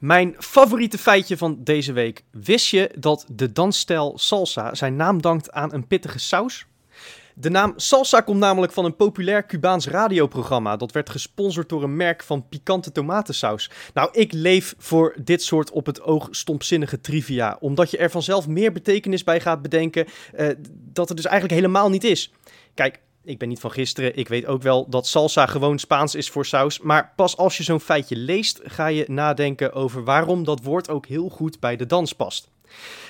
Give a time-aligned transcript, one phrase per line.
[0.00, 2.24] Mijn favoriete feitje van deze week.
[2.30, 6.66] Wist je dat de dansstijl salsa zijn naam dankt aan een pittige saus?
[7.34, 10.76] De naam salsa komt namelijk van een populair Cubaans radioprogramma.
[10.76, 13.70] Dat werd gesponsord door een merk van pikante tomatensaus.
[13.94, 17.56] Nou, ik leef voor dit soort op het oog stompzinnige trivia.
[17.60, 20.48] Omdat je er vanzelf meer betekenis bij gaat bedenken eh,
[20.92, 22.32] dat het dus eigenlijk helemaal niet is.
[22.74, 24.16] Kijk, ik ben niet van gisteren.
[24.16, 26.80] Ik weet ook wel dat salsa gewoon Spaans is voor saus.
[26.80, 31.06] Maar pas als je zo'n feitje leest, ga je nadenken over waarom dat woord ook
[31.06, 32.52] heel goed bij de dans past.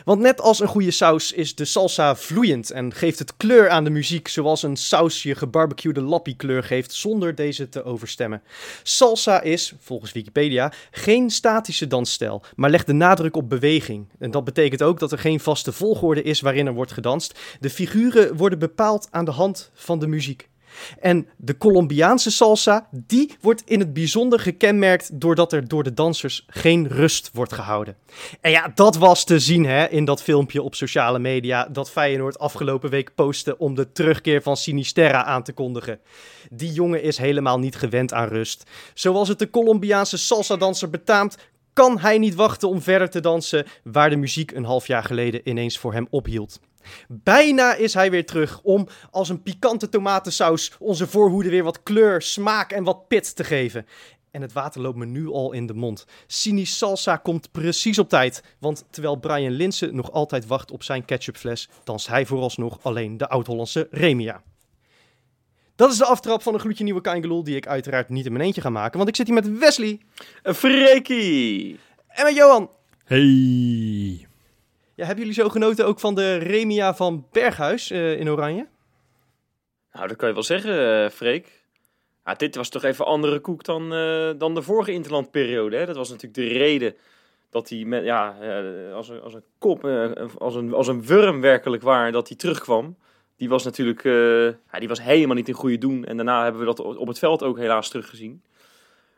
[0.04, 3.84] Want net als een goede saus is de salsa vloeiend en geeft het kleur aan
[3.84, 8.42] de muziek, zoals een saus je gebarbecuede lappie kleur geeft zonder deze te overstemmen.
[8.82, 14.08] Salsa is, volgens Wikipedia, geen statische dansstijl, maar legt de nadruk op beweging.
[14.18, 17.38] En dat betekent ook dat er geen vaste volgorde is waarin er wordt gedanst.
[17.60, 20.48] De figuren worden bepaald aan de hand van de muziek.
[21.00, 26.44] En de Colombiaanse salsa, die wordt in het bijzonder gekenmerkt doordat er door de dansers
[26.48, 27.96] geen rust wordt gehouden.
[28.40, 32.38] En ja, dat was te zien hè, in dat filmpje op sociale media dat Feyenoord
[32.38, 36.00] afgelopen week postte om de terugkeer van Sinisterra aan te kondigen.
[36.50, 38.70] Die jongen is helemaal niet gewend aan rust.
[38.94, 41.36] Zoals het de Colombiaanse salsa-danser betaamt,
[41.72, 45.48] kan hij niet wachten om verder te dansen waar de muziek een half jaar geleden
[45.48, 46.60] ineens voor hem ophield.
[47.08, 52.22] Bijna is hij weer terug om als een pikante tomatensaus onze voorhoede weer wat kleur,
[52.22, 53.86] smaak en wat pit te geven.
[54.30, 56.06] En het water loopt me nu al in de mond.
[56.26, 58.42] Sini Salsa komt precies op tijd.
[58.58, 63.28] Want terwijl Brian Linsen nog altijd wacht op zijn ketchupfles, danst hij vooralsnog alleen de
[63.28, 64.42] Oud-Hollandse Remia.
[65.76, 68.44] Dat is de aftrap van een gloedje nieuwe Kaingeloel, die ik uiteraard niet in mijn
[68.44, 68.96] eentje ga maken.
[68.96, 70.00] Want ik zit hier met Wesley
[70.42, 71.78] Freekie!
[72.08, 72.70] en met Johan.
[73.04, 74.26] Hey.
[74.96, 78.66] Ja, hebben jullie zo genoten ook van de Remia van Berghuis eh, in Oranje?
[79.92, 81.62] Nou, dat kan je wel zeggen, eh, Freek.
[82.24, 85.76] Ja, dit was toch even andere koek dan, eh, dan de vorige interlandperiode.
[85.76, 85.86] Hè?
[85.86, 86.94] Dat was natuurlijk de reden
[87.50, 88.36] dat hij met, ja,
[88.94, 89.84] als, een, als een kop,
[90.38, 92.96] als, een, als een wurm werkelijk waar, dat hij terugkwam.
[93.36, 94.02] Die was natuurlijk
[94.72, 96.04] ja, die was helemaal niet in goede doen.
[96.04, 98.42] En daarna hebben we dat op het veld ook helaas teruggezien.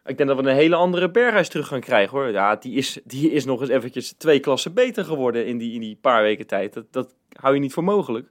[0.07, 2.31] Ik denk dat we een hele andere Berghuis terug gaan krijgen hoor.
[2.31, 5.81] Ja, die is, die is nog eens eventjes twee klassen beter geworden in die, in
[5.81, 6.73] die paar weken tijd.
[6.75, 8.29] Dat, dat hou je niet voor mogelijk.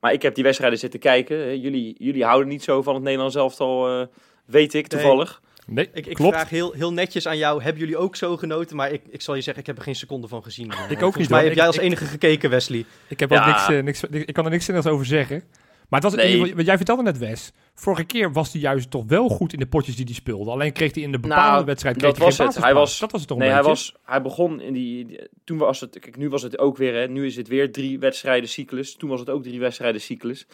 [0.00, 1.36] Maar ik heb die wedstrijden zitten kijken.
[1.38, 1.50] hè.
[1.50, 4.06] Jullie, jullie houden niet zo van het Nederlands elftal, eh
[4.46, 5.40] weet ik toevallig.
[5.66, 6.34] Nee, Ik, ik klopt.
[6.34, 8.76] vraag heel, heel netjes aan jou, hebben jullie ook zo genoten?
[8.76, 10.72] Maar ik, ik zal je zeggen, ik heb er geen seconde van gezien.
[10.72, 11.38] ook Volgens niet, hoor.
[11.38, 12.84] heb jij Ik- als ik- enige gekeken, Wesley.
[13.08, 13.38] Ik heb Ja.
[13.40, 15.42] ook niks, eh, niks, ik kan er niks zinnigs over zeggen.
[15.88, 16.38] Maar het Nee.
[16.38, 17.52] geval- wat jij vertelde net, Wes.
[17.74, 20.50] Vorige keer was hij juist toch wel goed in de potjes die hij speelde.
[20.50, 22.56] Alleen kreeg hij in de bepaalde Nou, wedstrijd dat was geen het.
[22.56, 23.76] Hij was- dat was het toch Nee, een hij, beetje?
[23.76, 25.98] was, hij begon in die, die- Toen was het.
[25.98, 26.94] Kijk, nu was het ook weer.
[26.94, 28.94] Hè, nu is het weer drie wedstrijden cyclus.
[28.96, 30.46] Toen was het ook drie wedstrijden cyclus.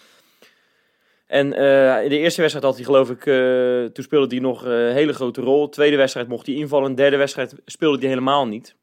[1.27, 3.27] En eh, in de eerste wedstrijd had hij, geloof ik.
[3.27, 5.69] eh, toen speelde hij nog eh, een hele grote rol.
[5.69, 6.95] Tweede wedstrijd mocht hij invallen.
[6.95, 8.75] Derde wedstrijd speelde hij helemaal niet.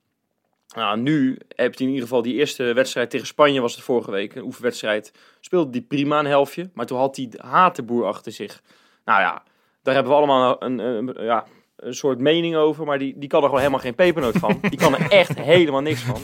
[0.75, 4.11] Nou, nu heb hij in ieder geval die eerste wedstrijd tegen Spanje, was het vorige
[4.11, 4.35] week.
[4.35, 5.11] Een oefenwedstrijd.
[5.39, 6.69] Speelde hij prima een helftje.
[6.73, 8.61] Maar toen had hij Hatenboer achter zich.
[9.05, 9.43] Nou ja,
[9.83, 13.29] daar hebben we allemaal een, een, een- ja, een soort mening over, maar die, die
[13.29, 14.59] kan er gewoon helemaal geen pepernoot van.
[14.69, 16.21] Die kan er echt helemaal niks van.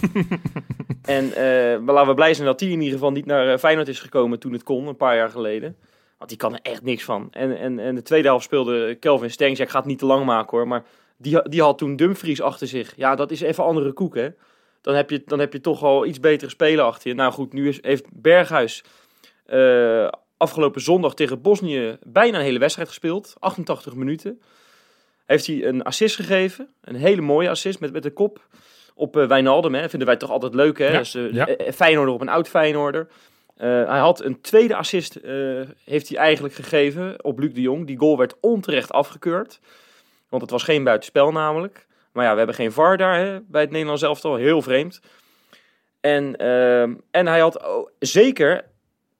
[1.01, 1.25] En
[1.83, 3.99] maar laten we blij zijn dat die in ieder geval niet naar eh, Feyenoord is
[3.99, 5.75] gekomen toen het kon, een paar jaar geleden.
[6.17, 7.27] Want die kan er echt niks van.
[7.31, 9.57] En, en, en de tweede helft speelde Kelvin Stengs.
[9.57, 10.83] Ja, ik ga het niet te lang maken hoor, maar
[11.17, 12.93] die, die had toen Dumfries achter zich.
[12.95, 14.29] Ja, dat is even andere koek hè.
[14.81, 17.15] Dan heb je, dan heb je toch al iets betere spelen achter je.
[17.15, 18.83] Nou goed, nu is, heeft Berghuis
[19.45, 23.35] eh, afgelopen zondag tegen Bosnië bijna een hele wedstrijd gespeeld.
[23.39, 24.41] 88 minuten.
[25.25, 26.69] Heeft hij een assist gegeven.
[26.81, 28.47] Een hele mooie assist met, met de kop
[28.93, 29.73] op eh Wijnaldum.
[29.73, 29.89] Hè.
[29.89, 30.87] Vinden wij toch altijd leuk hè.
[30.87, 31.47] Ja, Dus, ja.
[31.73, 33.07] Feyenoorder op een oud Feyenoorder.
[33.55, 35.19] Eh, hij had een tweede assist
[35.83, 37.87] heeft hij eigenlijk gegeven op Luc de Jong.
[37.87, 39.59] Die goal werd onterecht afgekeurd.
[40.37, 41.87] Want het was geen buitenspel namelijk.
[42.11, 44.35] Maar ja, we hebben geen VAR daar hè, bij het Nederlands elftal.
[44.35, 45.01] Heel vreemd.
[46.01, 48.65] En, ehm, en hij had zeker,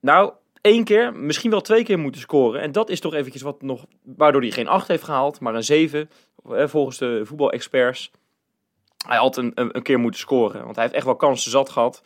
[0.00, 2.60] nou, één keer, misschien wel twee keer moeten scoren.
[2.60, 5.64] En dat is toch eventjes wat nog, waardoor hij geen 8 heeft gehaald, maar een
[5.64, 6.10] 7,
[6.50, 8.10] eh, volgens de voetbalexperts.
[9.06, 11.70] Hij had een, een, een keer moeten scoren, want hij heeft echt wel kansen zat
[11.70, 12.02] gehad.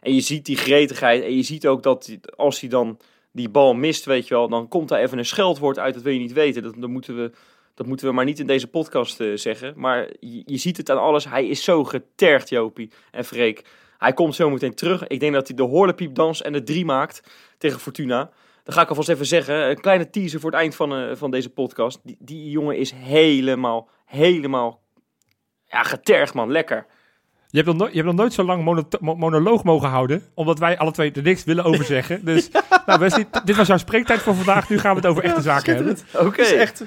[0.00, 2.98] En je ziet die gretigheid en je ziet ook dat als hij dan
[3.32, 6.12] die bal mist, weet je wel, dan komt daar even een scheldwoord uit, dat wil
[6.12, 6.62] je niet weten.
[6.62, 7.30] Dat, dan moeten we,
[7.78, 9.72] Dat moeten we maar niet in deze podcast eh, zeggen.
[9.76, 11.24] Maar je, ziet het aan alles.
[11.24, 13.64] Hij is zo getergd, Jopie en Freek.
[13.98, 15.06] Hij komt zo meteen terug.
[15.06, 17.22] Ik denk dat hij de horlepiepdans en de drie maakt
[17.58, 18.30] tegen Fortuna.
[18.64, 19.70] Dan ga ik alvast even zeggen.
[19.70, 22.00] Een kleine teaser voor het eind van, eh, van deze podcast.
[22.02, 24.82] Die, die jongen is helemaal, helemaal
[25.66, 26.50] ja, getergd, man.
[26.50, 26.86] Lekker.
[27.50, 30.22] Je hebt, nog nooit, je hebt nog nooit zo lang mono- mo- monoloog mogen houden,
[30.34, 32.24] omdat wij alle twee er niks willen over zeggen.
[32.24, 32.50] Dus
[32.86, 34.68] nou, Wesley, dit was jouw spreektijd voor vandaag.
[34.68, 35.98] Nu gaan we het over echte zaken hebben.
[36.14, 36.26] Oké.
[36.26, 36.84] Het is echt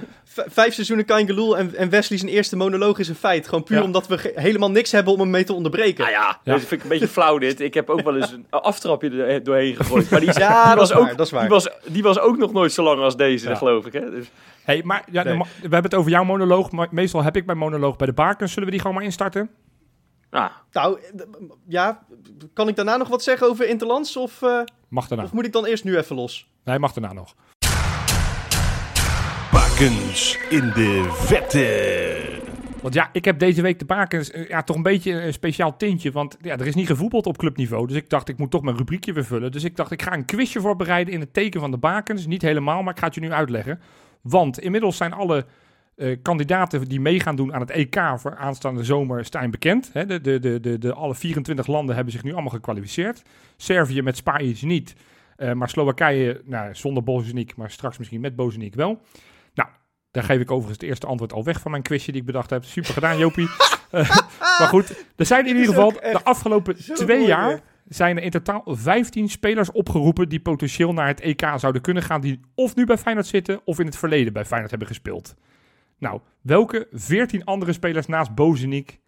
[0.48, 3.48] vijf seizoenen Kain Geloel en, en Wesley zijn eerste monoloog is een feit.
[3.48, 3.84] Gewoon puur Ja.
[3.84, 6.00] omdat we helemaal niks hebben om hem mee te onderbreken.
[6.04, 6.52] Nou ja, Ja.
[6.52, 7.60] dat vind ik een beetje flauw dit.
[7.60, 10.10] Ik heb ook wel eens een aftrapje er doorheen gegooid.
[10.10, 11.42] Maar die, Ja, die was ook, waar, dat is waar.
[11.42, 13.56] Die was, die was ook nog nooit zo lang als deze, Ja.
[13.56, 13.94] geloof ik.
[13.94, 14.10] Hè?
[14.12, 14.32] Dus,
[14.64, 15.38] Hey, maar ja, Nee.
[15.38, 18.50] we hebben het over jouw monoloog, maar meestal heb ik mijn monoloog bij de bakens.
[18.52, 19.50] Zullen we die gewoon maar instarten?
[20.32, 21.26] Nou, Nou, eh,
[21.68, 22.04] ja,
[22.54, 25.24] kan ik daarna nog wat zeggen over Interlands of, eh, Mag daarna.
[25.24, 26.50] of moet ik dan eerst nu even los?
[26.64, 27.36] Nee, mag daarna nog.
[29.52, 32.40] Bakens in de vette.
[32.82, 35.78] Want ja, ik heb deze week de bakens eh, ja, toch een beetje een speciaal
[35.78, 36.12] tintje.
[36.12, 37.88] Want ja, er is niet gevoetbald op clubniveau.
[37.88, 39.52] Dus ik dacht, ik moet toch mijn rubriekje weer vullen.
[39.52, 42.26] Dus ik dacht, ik ga een quizje voorbereiden in het teken van de bakens.
[42.26, 43.82] Niet helemaal, maar ik ga het je nu uitleggen.
[44.22, 45.46] Want inmiddels zijn alle
[45.96, 49.90] eh, kandidaten die mee gaan doen aan het EK voor aanstaande zomer zijn bekend.
[49.94, 53.22] Hè, de, de, de, de, alle 24 landen hebben zich nu allemaal gekwalificeerd.
[53.58, 54.96] Servië met Spanje niet.
[55.36, 59.02] Eh, maar Slowakije, nou, zonder Bozeniek, maar straks misschien met Bozeniek wel.
[59.54, 59.70] Nou,
[60.12, 62.50] daar geef ik overigens het eerste antwoord al weg van mijn quizje die ik bedacht
[62.50, 62.64] heb.
[62.64, 63.50] Super gedaan, Jopie.
[63.92, 64.10] Eh,
[64.60, 68.30] maar goed, er zijn in ieder geval de afgelopen twee mooi jaar zijn er in
[68.30, 72.22] totaal 15 spelers opgeroepen die potentieel naar het EK zouden kunnen gaan.
[72.22, 75.36] Die of nu bij Feyenoord zitten of in het verleden bij Feyenoord hebben gespeeld.
[76.02, 79.00] Nou, welke 14 andere spelers naast Bozeniek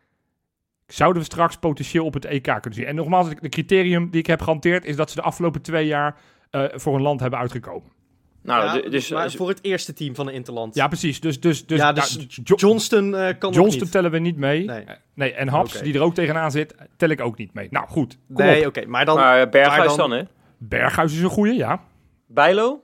[0.88, 2.86] zouden we straks potentieel op het EK kunnen zien?
[2.86, 6.16] En nogmaals, het criterium die ik heb gehanteerd is dat ze de afgelopen twee jaar
[6.50, 7.92] eh, voor een land hebben uitgekomen.
[8.42, 10.75] nou Ja, dus, maar dus- voor het eerste team van de Interland.
[10.75, 11.19] Ja, precies.
[11.19, 13.92] Dus, dus, dus, Ja, dus nou, Jo- Johnston eh, kan Johnston niet.
[13.92, 14.66] tellen we niet mee.
[14.66, 14.84] Nee.
[14.84, 17.68] Eh, nee en Haps, die er ook tegenaan zit, tel ik ook niet mee.
[17.72, 19.16] Nou goed, kom Nee, oké, maar dan...
[19.16, 20.24] maar Berghuis maar dan, hè?
[20.57, 21.84] Berghuis is een goeie, ja.
[22.28, 22.84] Bijlo?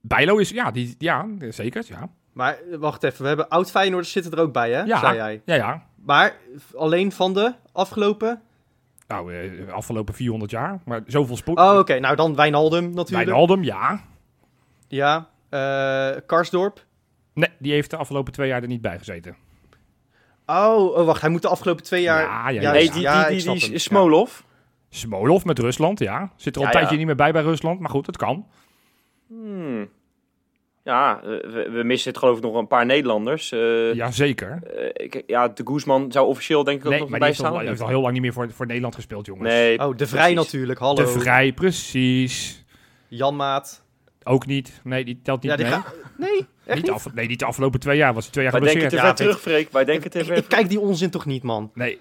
[0.00, 2.10] Bijlo is, ja, die, ja zeker, ja.
[2.40, 4.82] Maar eh, wacht even, we hebben oud Feyenoorders zitten er ook bij, hè?
[4.82, 4.98] Ja.
[4.98, 5.42] Zei jij.
[5.44, 5.86] Ja, ja.
[6.04, 6.36] Maar
[6.76, 8.42] alleen van de afgelopen...
[9.06, 11.58] Nou, eh, afgelopen 400 jaar, maar zoveel spoed.
[11.58, 11.98] Oh, oké.
[11.98, 13.28] Nou, dan Wijnaldum natuurlijk.
[13.28, 14.04] Wijnaldum, ja.
[14.88, 15.28] Ja.
[15.48, 16.84] eh, Karsdorp.
[17.32, 19.36] Nee, die heeft de afgelopen twee jaar er niet bij gezeten.
[20.46, 21.20] Oh, oh, wacht.
[21.20, 22.22] Hij moet de afgelopen twee jaar...
[22.22, 22.72] Ja, ja, ja.
[22.72, 23.78] Nee, die, ja, die, die.
[23.78, 24.40] Smolov.
[24.88, 26.32] Smolov met Rusland, ja.
[26.36, 26.98] Zit er al Ja, een tijdje ja.
[26.98, 28.46] niet meer bij bij Rusland, maar goed, het kan.
[29.26, 29.88] Hmm.
[30.84, 33.52] Ja, eh, we, we missen het geloof ik nog een paar Nederlanders.
[33.52, 33.92] Eh, ja.
[33.94, 34.58] Jazeker.
[34.92, 37.58] ik, ja, de Guzman zou officieel denk ik ook Nee, nog al, staan.
[37.58, 39.48] die heeft al heel lang niet meer voor, voor Nederland gespeeld, jongens.
[39.48, 40.52] Nee, Oh, De Vrij precies.
[40.52, 40.78] natuurlijk.
[40.78, 40.94] Hallo.
[40.94, 42.64] De Vrij, precies.
[43.08, 43.82] Jan Maat.
[44.22, 44.80] Ook niet.
[44.84, 45.74] Nee, die telt niet Ja, die mee.
[45.74, 48.14] ga- Nee, echt Niet af, nee, niet de afgelopen twee jaar.
[48.14, 49.72] Was hij twee jaar Wij denken te ver terug, Freek.
[49.72, 51.70] Wij denken te ver ik kijk die onzin toch niet, man.
[51.74, 51.98] Nee.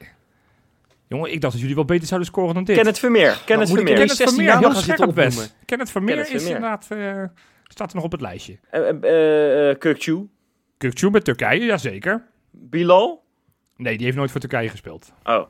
[1.08, 2.76] Jongen, ik dacht dat jullie wel beter zouden scoren dan dit.
[2.76, 3.42] Kenneth Vermeer.
[3.46, 3.94] Kenneth moet ik Vermeer.
[4.08, 5.38] Kenneth 16 Vermeer, heel scherp best.
[5.38, 5.56] opnoemen.
[5.66, 7.24] Kenneth Vermeer is inderdaad, eh,
[7.74, 8.58] staat er nog op het lijstje.
[8.70, 10.16] Eh, eh, eh, Kökçü.
[10.78, 12.28] Kukçu met Turkije, jazeker.
[12.52, 13.24] Bilal.
[13.76, 15.12] Nee, die heeft nooit voor Turkije gespeeld.
[15.24, 15.46] Oh.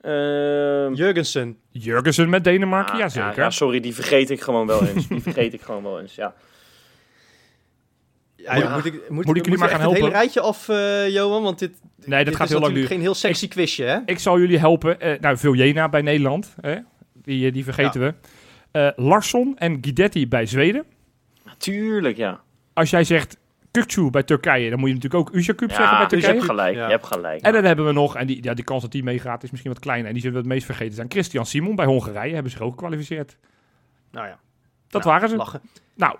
[0.00, 1.58] Ehm, Jurgensen.
[1.70, 3.36] Jurgensen met Denemarken, ah, jazeker.
[3.36, 5.08] Ja, ja, sorry, die vergeet ik gewoon wel eens.
[5.08, 6.34] Die vergeet ik gewoon wel eens, ja.
[8.36, 10.18] Ja, Moet- ik, moet, moet ik jullie maar gaan het hele helpen?
[10.18, 11.42] rijtje af, eh, Johan?
[11.42, 12.88] Want dit, nee, dat dit gaat is heel lang natuurlijk duren.
[12.88, 13.98] geen heel sexy quizje, hè?
[14.06, 15.00] Ik zal jullie helpen.
[15.00, 16.54] Eh nou, Viljena bij Nederland.
[16.60, 16.76] Hè?
[17.12, 18.14] Die, eh, die vergeten we.
[18.70, 20.84] Eh, Larsson en Guidetti bij Zweden.
[21.58, 22.40] Tuurlijk, ja.
[22.72, 23.36] Als jij zegt
[23.70, 26.32] Kukçu bij Turkije, dan moet je natuurlijk ook Uzakub zeggen bij Ja, dus je Turkije.
[26.32, 26.74] hebt gelijk.
[26.76, 26.84] Ja.
[26.84, 27.40] Je hebt gelijk.
[27.42, 29.72] En dan hebben we nog, en die, ja, die kans dat die meegaat is misschien
[29.72, 30.06] wat kleiner.
[30.06, 31.10] En die zullen we het meest vergeten zijn.
[31.10, 33.36] Christian Simon bij Hongarije hebben zich ook gekwalificeerd.
[34.10, 34.38] Nou ja,
[34.88, 35.36] Dat Nou, waren ze.
[35.36, 35.60] lachen.
[35.94, 36.16] Nou,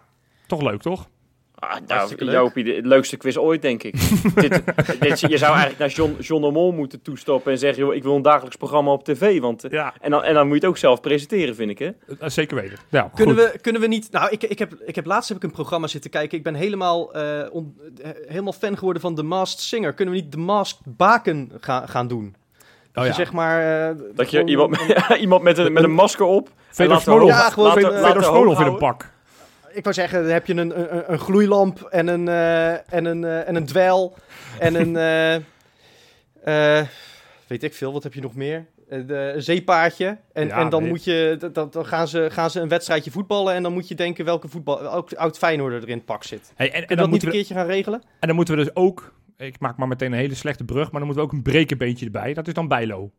[0.46, 1.08] toch leuk, toch?
[1.60, 2.32] Ah, nou, leuk.
[2.34, 3.92] Jopie, de, het leukste quiz ooit, denk ik.
[4.34, 4.62] dit,
[5.00, 7.84] dit, je zou eigenlijk naar John, John de Mol moeten toestappen en zeggen...
[7.84, 9.40] Joh, ik wil een dagelijks programma op tv.
[9.40, 11.78] Want, eh, Ja, en, dan, en dan moet je het ook zelf presenteren, vind ik,
[11.78, 11.86] hè?
[12.20, 12.78] eh, zeker weten.
[12.88, 13.52] Nou, Kunnen goed.
[13.52, 14.08] we, kunnen we niet...
[14.10, 16.38] Nou, ik, ik, heb, ik heb laatst heb ik een programma zitten kijken.
[16.38, 19.92] Ik ben helemaal, eh, on- eh, helemaal fan geworden van The Masked Singer.
[19.92, 22.34] Kunnen we niet The Masked Baken gaan gaan doen?
[22.94, 23.12] Oh, Je ja.
[23.14, 23.88] zeg maar...
[23.90, 26.46] eh, Dat je iemand, een- iemand met, een, met een masker op...
[26.48, 27.22] en Fedor laten Smolov.
[27.30, 29.10] hoog- Ja, gewoon laten- Fedor- laten Fedor hoog Smolov in een pak.
[29.72, 33.24] Ik wou zeggen, dan heb je een, een, een gloeilamp en een, eh, en een,
[33.24, 34.14] eh, en een dweil
[34.58, 34.96] en een...
[36.44, 36.86] eh,
[37.46, 38.66] weet ik veel, wat heb je nog meer?
[38.88, 40.18] De- een zeepaardje.
[40.32, 43.54] En, Ja, en dan, moet je, dat- dan gaan, ze, gaan ze een wedstrijdje voetballen
[43.54, 46.52] en dan moet je denken welke voetbal, welk oud Feyenoorder er in het pak zit.
[46.56, 48.02] Hey, en, en, En dan dat niet moeten een we, keertje gaan regelen?
[48.20, 49.12] en dan moeten we dus ook...
[49.36, 52.04] Ik maak maar meteen een hele slechte brug, maar dan moeten we ook een brekenbeentje
[52.04, 52.34] erbij.
[52.34, 53.10] Dat is dan Bijlo.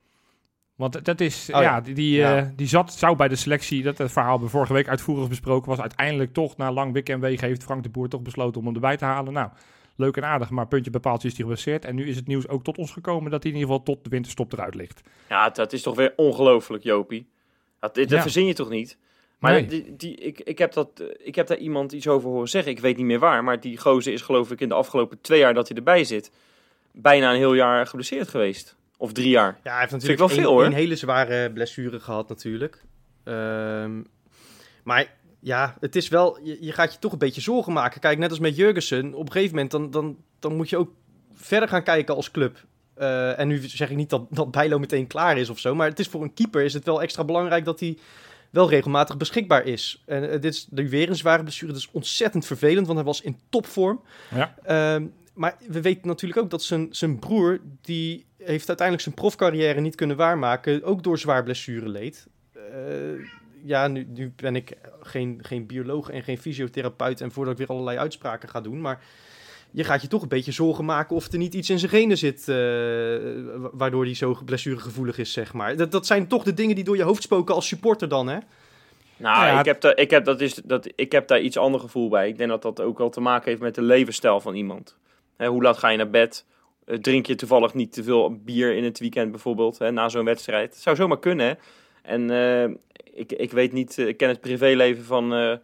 [0.81, 1.61] Want dat is, Oh ja.
[1.61, 2.37] ja, die, die, Ja.
[2.37, 5.69] eh, die zat, zou bij de selectie, dat het verhaal we vorige week uitvoerig besproken
[5.69, 8.65] was, uiteindelijk toch na lang wik en wegen heeft Frank de Boer toch besloten om
[8.65, 9.33] hem erbij te halen.
[9.33, 9.49] Nou,
[9.95, 11.85] leuk en aardig, maar puntje bepaald is hij geblesseerd.
[11.85, 14.03] En nu is het nieuws ook tot ons gekomen dat hij in ieder geval tot
[14.03, 15.01] de winterstop eruit ligt.
[15.29, 17.27] Ja, dat is toch weer ongelooflijk, Jopie.
[17.79, 18.21] Dat, dat Ja.
[18.21, 18.97] verzin je toch niet?
[19.39, 19.65] Maar Nee.
[19.65, 22.71] die, die, ik, ik, heb dat, ik heb daar iemand iets over horen zeggen.
[22.71, 23.43] Ik weet niet meer waar.
[23.43, 26.31] Maar die gozer is geloof ik in de afgelopen twee jaar dat hij erbij zit...
[26.91, 28.75] bijna een heel jaar geblesseerd geweest.
[29.01, 29.59] Of drie jaar.
[29.63, 30.65] Ja, hij heeft natuurlijk wel een, veel, hoor.
[30.65, 32.83] een hele zware blessure gehad natuurlijk.
[33.23, 34.01] Ehm,
[34.83, 38.01] maar ja, het is wel, je, je gaat je toch een beetje zorgen maken.
[38.01, 40.91] Kijk, net als met Jurgensen, op een gegeven moment dan, dan, dan moet je ook
[41.33, 42.65] verder gaan kijken als club.
[42.93, 45.87] Eh, en nu zeg ik niet dat, dat Bijlo meteen klaar is of zo, maar
[45.87, 47.97] het is voor een keeper is het wel extra belangrijk dat hij
[48.49, 50.03] wel regelmatig beschikbaar is.
[50.05, 53.07] En eh, dit is nu weer een zware blessure, dat is ontzettend vervelend, want hij
[53.07, 54.01] was in topvorm.
[54.35, 54.55] Ja.
[54.63, 59.79] Ehm, maar we weten natuurlijk ook dat zijn, zijn broer, die heeft uiteindelijk zijn profcarrière
[59.81, 62.27] niet kunnen waarmaken, ook door zwaar blessure leed.
[62.53, 62.61] Eh,
[63.63, 67.67] ja, nu, nu ben ik geen, geen bioloog en geen fysiotherapeut en voordat ik weer
[67.67, 69.03] allerlei uitspraken ga doen, maar
[69.71, 72.17] je gaat je toch een beetje zorgen maken of er niet iets in zijn genen
[72.17, 75.75] zit, eh, wa- waardoor hij zo blessuregevoelig is, zeg maar.
[75.75, 78.37] Dat, dat zijn toch de dingen die door je hoofd spoken als supporter dan, hè?
[79.17, 81.79] Nou, Ja, ik, heb daar, ik, heb, dat is, dat, ik heb daar iets ander
[81.79, 82.27] gevoel bij.
[82.27, 84.95] Ik denk dat dat ook wel te maken heeft met de levensstijl van iemand.
[85.41, 86.45] Hè, hoe laat ga je naar bed?
[86.85, 90.25] Eh, drink je toevallig niet te veel bier in het weekend bijvoorbeeld, hè, na zo'n
[90.25, 90.73] wedstrijd?
[90.73, 91.53] Het zou zomaar kunnen, hè?
[92.01, 92.63] En eh,
[93.13, 95.59] ik, ik weet niet, eh, ik ken het privéleven van,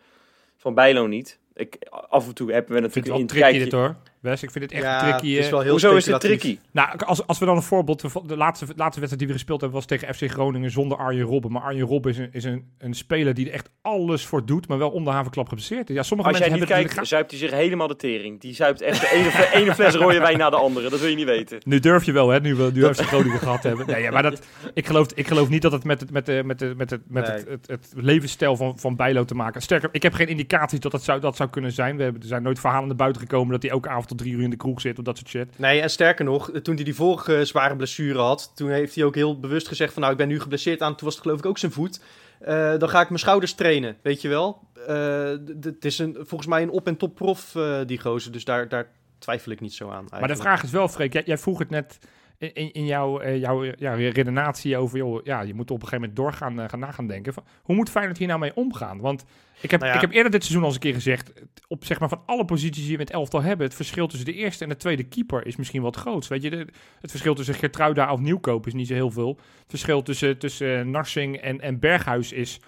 [0.58, 1.40] van Bijlo niet.
[1.54, 3.76] Ik, af en toe hebben we natuurlijk een dit kijkje.
[3.76, 3.96] hoor.
[4.30, 5.36] Wes, ik vind het echt ja, tricky.
[5.36, 6.60] het is wel heel Hoezo is het tricky?
[6.72, 8.02] Nou, als, als we dan een voorbeeld...
[8.28, 11.52] De laatste, laatste wedstrijd die we gespeeld hebben was tegen FC Groningen zonder Arjen Robben.
[11.52, 14.68] Maar Arjen Robben is een, is een, een speler die er echt alles voor doet,
[14.68, 15.96] maar wel om de havenklap geblesseerd is.
[15.96, 18.42] Ja, sommige Als jij mensen hebben kijkt, zuipt hij zich helemaal de tering.
[18.42, 20.90] Die zuipt echt de ene, ene fles rode wijn na de andere.
[20.90, 21.60] Dat wil je niet weten.
[21.66, 22.40] Nu durf je wel, hè?
[22.40, 23.88] Nu we nu FC Groningen gehad hebben.
[23.88, 26.44] Nee, ja, maar dat, ik, geloof, ik geloof niet dat het met het, met de,
[26.46, 27.36] met de, met het, met Nee.
[27.36, 29.62] het, het, het levensstijl van, van Bijlo te maken.
[29.62, 31.98] Sterker, ik heb geen indicaties dat dat zou, dat zou kunnen zijn.
[31.98, 34.38] We hebben, er zijn nooit verhalen naar buiten gekomen dat hij elke avond tot drie
[34.38, 35.60] uur in de kroeg zit of dat soort shit.
[35.60, 39.16] Nee, en sterker nog, toen hij die vorige zware blessure had, toen heeft hij ook
[39.16, 41.46] heel bewust gezegd van nou, ik ben nu geblesseerd aan, toen was het geloof ik
[41.46, 42.00] ook zijn voet.
[42.40, 44.60] Eh, dan ga ik mijn schouders trainen, weet je wel.
[44.88, 45.30] Eh,
[45.62, 48.68] het is een, volgens mij een op- en top prof, eh, die gozer, dus daar,
[48.68, 48.88] daar
[49.20, 49.92] twijfel ik niet zo aan.
[49.92, 50.42] Maar de eigenlijk.
[50.42, 52.00] vraag is wel, Freek, jij, jij vroeg het net
[52.38, 56.00] in, in, jouw, eh, jouw ja, redenatie over, joh, ja, je moet op een gegeven
[56.00, 57.34] moment doorgaan eh, gaan na gaan denken.
[57.34, 59.00] Van, hoe moet Feyenoord hier nou mee omgaan?
[59.00, 59.26] Want
[59.62, 59.98] ik heb, Nou ja.
[59.98, 61.34] ik heb eerder dit seizoen al eens een keer gezegd,
[61.68, 64.26] op zeg maar van alle posities die we in het elftal hebben, het verschil tussen
[64.26, 66.28] de eerste en de tweede keeper is misschien wat groot.
[66.28, 66.68] Weet je, de-
[67.00, 69.30] het verschil tussen Gertruida of Nieuwkoop is niet zo heel veel.
[69.60, 72.60] Het verschil tussen, tussen eh, Narsing en, en Berghuis is,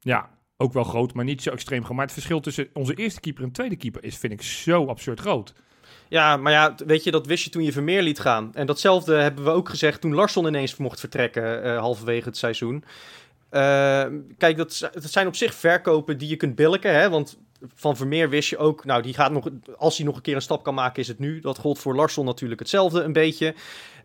[0.00, 1.96] ja, ook wel groot, maar niet zo extreem groot.
[1.96, 5.20] Maar het verschil tussen onze eerste keeper en tweede keeper is, vind ik, zo absurd
[5.20, 5.54] groot.
[6.08, 8.50] Ja, maar ja, weet je, dat wist je toen je Vermeer liet gaan.
[8.54, 12.84] En datzelfde hebben we ook gezegd toen Larsson ineens mocht vertrekken eh, halverwege het seizoen.
[13.48, 14.04] Eh,
[14.38, 17.38] kijk, dat, dat zijn op zich verkopen die je kunt billiken, hè, want
[17.74, 20.42] van Vermeer wist je ook, nou, die gaat nog, als hij nog een keer een
[20.42, 21.40] stap kan maken, is het nu.
[21.40, 23.54] Dat gold voor Larsson natuurlijk hetzelfde een beetje.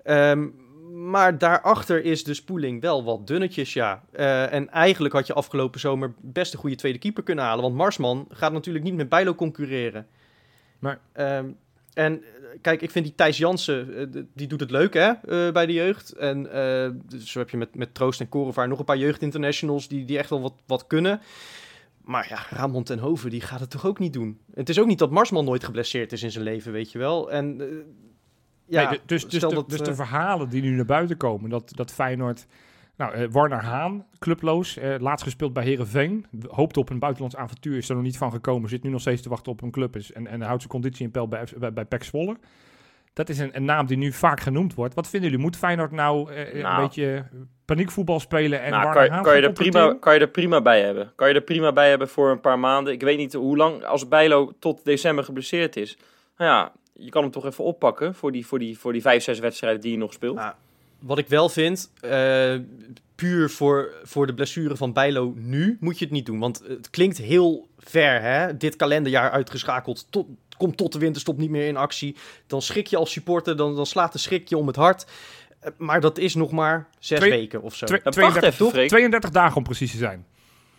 [0.03, 0.47] Ehm,
[0.91, 4.03] maar daarachter is de spoeling wel wat dunnetjes, ja.
[4.11, 7.63] Eh, en eigenlijk had je afgelopen zomer best een goede tweede keeper kunnen halen.
[7.63, 10.07] Want Marsman gaat natuurlijk niet met Bijlo concurreren.
[10.79, 10.95] Nee.
[11.13, 11.45] Ehm,
[11.93, 12.29] en eh,
[12.61, 15.73] kijk, ik vind die Thijs Jansen, eh, die doet het leuk hè, eh, bij de
[15.73, 16.11] jeugd.
[16.11, 16.47] En
[17.23, 20.29] zo heb je met, met Troost en Korevaar nog een paar jeugdinternationals die, die echt
[20.29, 21.21] wel wat, wat kunnen.
[22.01, 24.39] Maar ja, Ramon ten Hoven, die gaat het toch ook niet doen.
[24.53, 27.31] Het is ook niet dat Marsman nooit geblesseerd is in zijn leven, weet je wel.
[27.31, 27.57] En
[28.65, 31.71] ja, Nee, dus, dus, de, dat, dus de verhalen die nu naar buiten komen, dat,
[31.75, 32.45] dat Feyenoord...
[32.95, 36.25] Nou, eh, Warner Haan, clubloos, eh, laatst gespeeld bij Herenveen.
[36.47, 38.69] Hoopte op een buitenlands avontuur, is er nog niet van gekomen.
[38.69, 41.05] Zit nu nog steeds te wachten op een club is, en, en houdt zijn conditie
[41.05, 42.37] in peil bij, bij, bij PEC Zwolle.
[43.13, 44.93] Dat is een, een naam die nu vaak genoemd wordt.
[44.93, 45.45] Wat vinden jullie?
[45.45, 46.81] Moet Feyenoord nou, eh, een Nou.
[46.81, 47.25] beetje
[47.65, 50.29] paniekvoetbal spelen en Nou, Warner kan, Haan je, kan, je er prima, kan je er
[50.29, 51.11] prima bij hebben.
[51.15, 52.93] Kan je er prima bij hebben voor een paar maanden.
[52.93, 55.97] Ik weet niet hoe lang, als Bijlo tot december geblesseerd is.
[56.37, 59.23] Nou ja, je kan hem toch even oppakken voor die, voor die, voor die vijf,
[59.23, 60.35] zes wedstrijden die je nog speelt.
[60.35, 60.53] Nou,
[61.01, 62.55] Wat ik wel vind, eh,
[63.15, 66.39] puur voor, voor de blessure van Bijlo nu moet je het niet doen.
[66.39, 68.57] Want het klinkt heel ver, hè?
[68.57, 70.27] Dit kalenderjaar uitgeschakeld, tot,
[70.57, 72.15] komt tot de winterstop niet meer in actie.
[72.47, 75.05] Dan schrik je als supporter, dan, dan slaat de schrik je om het hart.
[75.59, 77.85] Eh, maar dat is nog maar zes Twee- weken of zo.
[77.85, 78.89] Twee- Ja, wacht 32, even, Freek.
[78.89, 80.25] 32 dagen om precies te zijn.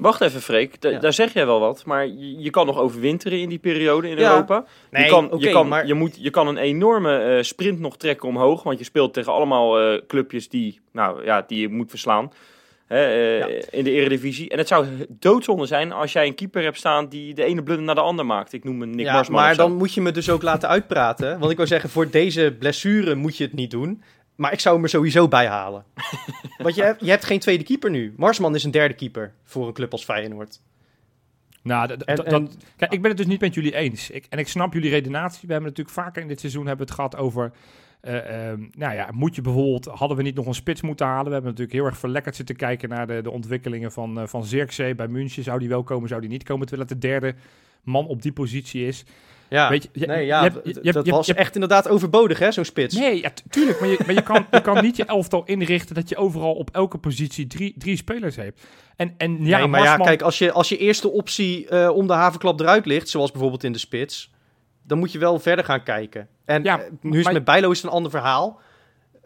[0.02, 0.80] Wacht even, Freek.
[0.80, 0.98] Da- Ja.
[0.98, 1.84] Daar zeg jij wel wat.
[1.86, 4.30] Maar je, je kan nog overwinteren in die periode in Ja.
[4.30, 4.64] Europa.
[4.90, 7.96] Nee, je, kan, je, kan, maar- je, moet, je kan een enorme eh, sprint nog
[7.96, 8.62] trekken omhoog.
[8.62, 12.32] Want je speelt tegen allemaal eh, clubjes die, nou, ja, die je moet verslaan.
[12.86, 13.46] Hè, eh, Ja.
[13.70, 14.50] In de eredivisie.
[14.50, 17.84] En het zou doodzonde zijn als jij een keeper hebt staan die de ene blunder
[17.86, 18.52] naar de ander maakt.
[18.52, 21.38] Ik noem een Nick ja, Marsman maar dan moet je me dus ook laten uitpraten.
[21.38, 24.02] Want ik wil zeggen, voor deze blessure moet je het niet doen.
[24.36, 25.84] Maar ik zou hem er sowieso bij halen.
[26.58, 28.14] Want je hebt, je hebt geen tweede keeper nu.
[28.16, 30.60] Marsman is een derde keeper voor een club als Feyenoord.
[31.62, 34.10] Nou, En- en- kijk, ik ben het dus niet met jullie eens.
[34.10, 35.46] Ik, en ik snap jullie redenatie.
[35.46, 37.52] We hebben natuurlijk vaker in dit seizoen hebben het gehad over...
[38.00, 39.84] eh, ehm, nou ja, moet je bijvoorbeeld...
[39.84, 41.24] Hadden we niet nog een spits moeten halen?
[41.26, 44.44] We hebben natuurlijk heel erg verlekkerd zitten kijken naar de, de ontwikkelingen van, eh van
[44.44, 45.42] Zirkzee bij München.
[45.42, 46.66] Zou die wel komen, zou die niet komen?
[46.66, 47.34] Terwijl het de derde
[47.84, 49.04] man op die positie is.
[49.48, 52.64] Ja, Weet je, je- nee, ja, je- je dat was echt inderdaad overbodig, hè, zo'n
[52.64, 52.94] spits.
[52.94, 53.80] Nee, ja, tu- tuurlijk.
[53.80, 56.70] Maar, je, maar je, kan, je kan niet je elftal inrichten dat je overal op
[56.72, 58.60] elke positie drie, drie spelers hebt.
[58.96, 61.90] En, en ja, nee, maar Marsman- ja, kijk, als je, als je eerste optie eh,
[61.96, 64.30] om de havenklap eruit ligt, zoals bijvoorbeeld in de spits,
[64.82, 66.28] dan moet je wel verder gaan kijken.
[66.44, 68.60] En Ja, eh, nu is maar- met Bijlo is het een ander verhaal.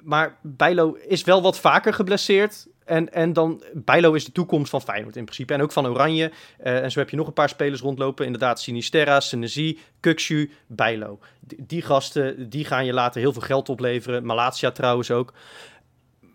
[0.06, 2.66] Maar Bijlo is wel wat vaker geblesseerd.
[2.84, 5.54] En, en dan, Bijlo is de toekomst van Feyenoord in principe.
[5.54, 6.32] En ook van Oranje.
[6.58, 8.24] Eh, en zo heb je nog een paar spelers rondlopen.
[8.24, 11.18] Inderdaad, Sinisterra, Senesi, Kukshu, Bijlo.
[11.40, 14.26] Die, die gasten, die gaan je later heel veel geld opleveren.
[14.26, 15.32] Malatia trouwens ook.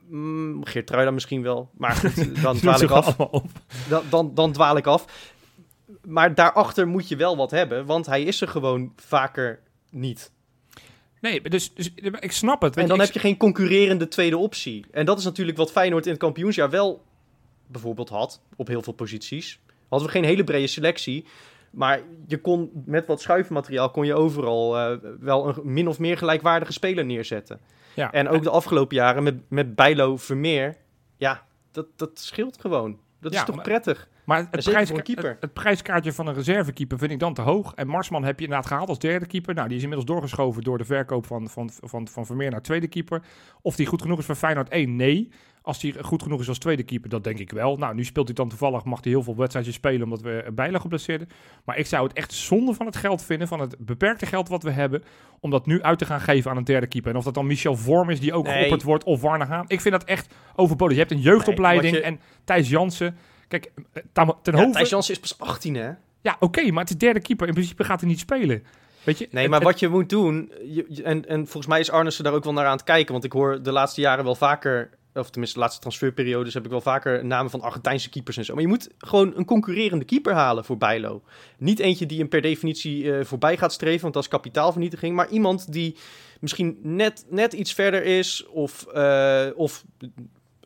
[0.08, 1.70] Mm, Geertruida misschien wel.
[1.78, 3.16] Maar goed, dan dwaal ik af
[3.90, 5.06] dan, dan, dan dwaal ik af.
[6.06, 9.60] Maar daarachter moet je wel wat hebben, want hij is er gewoon vaker
[9.90, 10.32] niet.
[11.22, 12.78] Nee, dus, dus ik snap het.
[12.78, 14.86] En dan heb je geen concurrerende tweede optie.
[14.92, 17.04] En dat is natuurlijk wat Feyenoord in het kampioensjaar wel
[17.68, 19.60] bijvoorbeeld had, op heel veel posities.
[19.90, 21.26] Hadden we geen hele brede selectie,
[21.72, 26.18] maar je kon met wat schuifmateriaal kon je overal eh, wel een min of meer
[26.18, 27.60] gelijkwaardige speler neerzetten.
[27.96, 30.78] Ja, En ook de afgelopen jaren met, met Bijlo Vermeer,
[31.18, 33.00] ja, dat, dat scheelt gewoon.
[33.20, 34.10] Dat is toch maar- prettig?
[34.32, 35.30] Maar het, zeker prijs, voor een keeper.
[35.30, 37.74] het, het prijskaartje van een reservekeeper vind ik dan te hoog.
[37.74, 39.54] En Marsman heb je inderdaad gehaald als derde keeper.
[39.54, 42.88] Nou, die is inmiddels doorgeschoven door de verkoop van, van, van, van Vermeer naar tweede
[42.88, 43.22] keeper.
[43.62, 45.30] Of die goed genoeg is voor Feyenoord 1, nee.
[45.64, 47.78] Als hij goed genoeg is als tweede keeper, dat denk ik wel.
[47.78, 50.80] Nou, nu speelt hij dan toevallig, mag hij heel veel wedstrijdjes spelen omdat we Bijlo
[50.80, 51.34] geblesseerd
[51.66, 54.64] Maar ik zou het echt zonde van het geld vinden, van het beperkte geld wat
[54.64, 55.04] we hebben,
[55.40, 57.12] om dat nu uit te gaan geven aan een derde keeper.
[57.12, 58.58] En of dat dan Michel Vorm is die ook Nee.
[58.58, 59.66] geopperd wordt, of Warner Haan.
[59.68, 60.94] Ik vind dat echt overbodig.
[60.94, 63.16] Je hebt een jeugdopleiding Nee, wat je- en Thijs Jansen.
[63.52, 64.70] Kijk, eh, ten Ja.
[64.72, 65.92] Thijs Jansen is pas 18, hè?
[66.22, 67.48] Ja, oké, maar het is derde keeper.
[67.48, 68.64] In principe gaat hij niet spelen.
[69.04, 69.28] Weet je?
[69.32, 72.44] Nee, maar wat je moet doen, je- en, en volgens mij is Arnissen daar ook
[72.44, 75.58] wel naar aan het kijken, want ik hoor de laatste jaren wel vaker, of tenminste
[75.58, 78.54] de laatste transferperiodes heb ik wel vaker namen van Argentijnse keepers en zo.
[78.54, 81.22] Maar je moet gewoon een concurrerende keeper halen voor Bijlo.
[81.58, 85.30] Niet eentje die hem per definitie eh, voorbij gaat streven, want dat is kapitaalvernietiging, maar
[85.30, 85.96] iemand die
[86.40, 89.84] misschien net, net iets verder is of, eh, of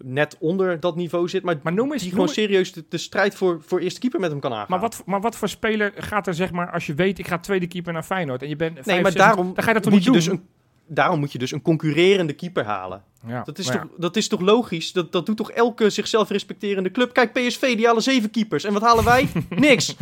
[0.04, 2.98] net onder dat niveau zit, maar, Maar noem eens- die noem gewoon serieus de, de
[2.98, 4.66] strijd voor, voor eerste keeper met hem kan aangaan.
[4.70, 7.38] maar, wat, maar wat voor speler gaat er, zeg maar, als je weet, ik ga
[7.40, 9.74] tweede keeper naar Feyenoord en je bent Nee, vijf, maar zes- daarom dan ga je
[9.74, 10.38] dat toch moet niet je doen?
[10.38, 10.48] dus
[10.88, 13.04] een, daarom moet je dus een concurrerende keeper halen.
[13.28, 14.92] Ja, Dat is, toch, dat is toch logisch?
[14.92, 17.14] Dat, dat doet toch elke zichzelf respecterende club?
[17.14, 18.64] Kijk, PSV, die halen zeven keepers.
[18.64, 19.28] En wat halen wij?
[19.50, 19.96] Niks.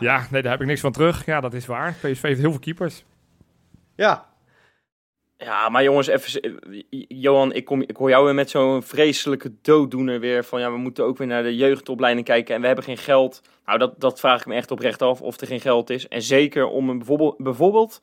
[0.00, 1.26] Ja, nee, daar heb ik niks van terug.
[1.26, 1.92] Ja, dat is waar.
[1.92, 3.04] PSV heeft heel veel keepers.
[3.96, 4.26] Ja,
[5.44, 9.52] Ja, maar jongens, even, eh, Johan, ik, kom, ik hoor jou weer met zo'n vreselijke
[9.62, 12.84] dooddoener weer van ja, we moeten ook weer naar de jeugdopleiding kijken en we hebben
[12.84, 13.42] geen geld.
[13.66, 16.08] Nou, dat, dat vraag ik me echt oprecht af of er geen geld is.
[16.08, 18.02] En zeker om een bijvoorbeeld, bijvoorbeeld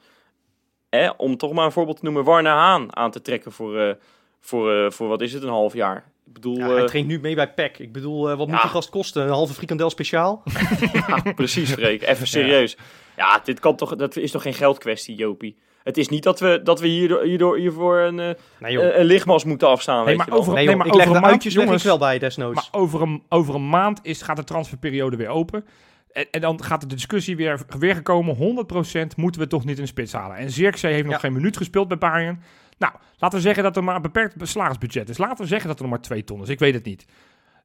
[0.89, 3.93] hè, om toch maar een voorbeeld te noemen, Warner Haan aan te trekken voor, eh,
[4.39, 6.11] voor, eh, voor wat is het, een half jaar.
[6.25, 7.79] Ik bedoel, ja hij traint nu mee bij PEC.
[7.79, 9.23] Ik bedoel, wat moet die gast kosten?
[9.23, 10.43] Een halve frikandel speciaal?
[11.07, 12.01] Ja, precies, Freek.
[12.01, 12.77] Even serieus.
[13.17, 15.57] Ja, dit kan toch, dat is toch geen geldkwestie, Jopie?
[15.87, 19.05] Het is niet dat we, dat we hierdoor, hierdoor, hiervoor een, eh, Nee een, een
[19.05, 20.39] lichtmas moeten afstaan, Nee, weet maar je wel.
[20.41, 20.83] over- nee, nee, joh.
[20.83, 21.83] maar ik leg over de een maand, jongens.
[21.83, 22.69] wel bij, desnoods.
[22.71, 25.65] Maar over een, over een maand is, gaat de transferperiode weer open.
[26.11, 28.35] En, en dan gaat de discussie weer, weer gekomen.
[28.35, 30.37] 100% moeten we toch niet een spits halen.
[30.37, 31.19] En Zirkzee heeft nog Ja.
[31.19, 32.41] geen minuut gespeeld bij Bayern.
[32.77, 35.17] Nou, laten we zeggen dat er maar een beperkt salarisbudget is.
[35.17, 36.49] Laten we zeggen dat er nog maar 2 ton is.
[36.49, 37.05] Ik weet het niet.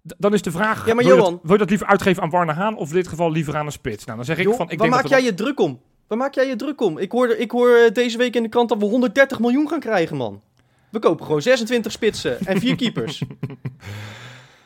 [0.06, 1.86] D- dan is de vraag, Ja, maar wil, je Johan- dat, wil je dat liever
[1.86, 2.76] uitgeven aan Warner Haan...
[2.76, 4.04] of in dit geval liever aan een spits?
[4.04, 4.64] Nou, dan zeg ik Joh, van...
[4.64, 5.80] Ik waar denk maak dat jij je druk om?
[6.06, 6.98] Waar maak jij je druk om?
[6.98, 9.80] Ik hoor, ik hoor eh, deze week in de krant dat we 130 miljoen gaan
[9.80, 10.42] krijgen, man.
[10.90, 13.22] We kopen gewoon 26 spitsen en vier keepers.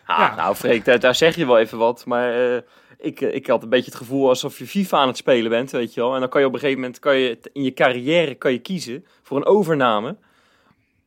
[0.08, 0.34] Ah, Ja.
[0.34, 2.04] Nou, Freek, daar, daar zeg je wel even wat.
[2.06, 2.62] Maar eh,
[2.98, 5.94] ik, ik had een beetje het gevoel alsof je FIFA aan het spelen bent, weet
[5.94, 6.14] je wel.
[6.14, 8.58] En dan kan je op een gegeven moment kan je, in je carrière kan je
[8.58, 10.16] kiezen voor een overname.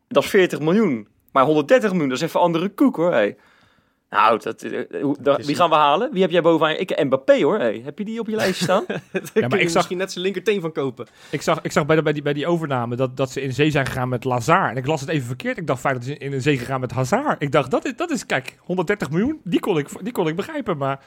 [0.07, 1.07] Dat is 40 miljoen.
[1.31, 3.11] Maar 130 miljoen, dat is even andere koek hoor.
[3.11, 3.37] Hey.
[4.09, 6.11] Nou, dat, eh, hoe- da- is wie gaan we halen?
[6.11, 6.75] Wie heb jij bovenaan?
[6.75, 7.59] Ik Mbappé hoor.
[7.59, 7.81] Hey.
[7.85, 8.83] Heb je die op je lijstje staan?
[8.87, 11.07] Daar maar kun je ik zag- misschien net zijn linkerteen van kopen.
[11.29, 13.53] Ik zag, ik zag bij, de, bij, die, bij die overname dat, dat ze in
[13.53, 14.69] zee zijn gegaan met Lazar.
[14.69, 15.57] En ik las het even verkeerd.
[15.57, 17.41] Ik dacht feit dat ze in een zee gegaan met Hazard.
[17.41, 19.39] Ik dacht, dat is, dat is kijk, 130 miljoen.
[19.43, 20.77] Die kon, ik, die kon ik begrijpen.
[20.77, 20.99] Maar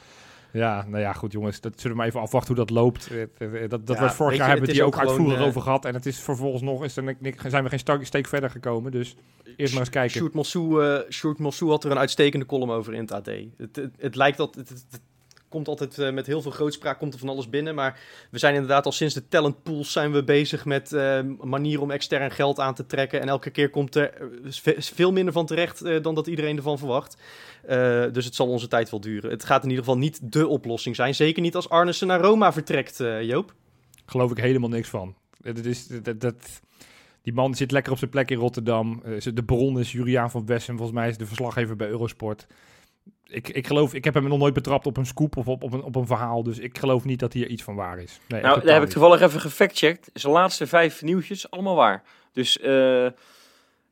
[0.53, 1.61] ja, nou ja, goed jongens.
[1.61, 3.09] Dat zullen we maar even afwachten hoe dat loopt.
[3.11, 5.39] Eh, eh, Dat, dat Ja, was vorig jaar hebben we het die ook ook uitvoerig
[5.39, 5.85] eh, over gehad.
[5.85, 7.15] En het is vervolgens nog, is er,
[7.47, 8.91] zijn we geen steek verder gekomen.
[8.91, 9.15] Dus
[9.57, 10.17] eerst maar eens kijken.
[10.17, 13.25] Sjoerd Mossou, eh, Sjoerd Mossou had er een uitstekende column over in het AD.
[13.57, 15.01] Het, het, het lijkt dat het
[15.53, 17.75] komt altijd eh, met heel veel grootspraak, komt er van alles binnen.
[17.75, 17.99] Maar
[18.31, 22.31] we zijn inderdaad al sinds de talentpools zijn we bezig met eh, manieren om extern
[22.31, 23.21] geld aan te trekken.
[23.21, 26.77] En elke keer komt er eh, ve- veel minder van terecht dan dat iedereen ervan
[26.77, 27.17] verwacht.
[28.11, 29.29] Dus het zal onze tijd wel duren.
[29.29, 31.15] Het gaat in ieder geval niet de oplossing zijn.
[31.15, 33.53] Zeker niet als Arnissen naar Roma vertrekt, Joop.
[34.05, 35.15] Geloof ik helemaal niks van.
[35.37, 35.87] Dat is,
[36.17, 36.61] dat,
[37.21, 39.03] die man zit lekker op zijn plek in Rotterdam.
[39.33, 40.77] De bron is Juriaan van Wessen.
[40.77, 42.47] Volgens mij is de verslaggever bij Eurosport.
[43.23, 45.73] Ik, ik geloof, ik heb hem nog nooit betrapt op een scoop of op, op,
[45.73, 46.43] een, op een verhaal.
[46.43, 48.19] Dus ik geloof niet dat hier iets van waar is.
[48.27, 50.09] Nee, Nou, daar heb ik toevallig even gefactcheckt.
[50.13, 52.03] Zijn laatste vijf nieuwtjes, allemaal waar.
[52.31, 53.07] Dus eh,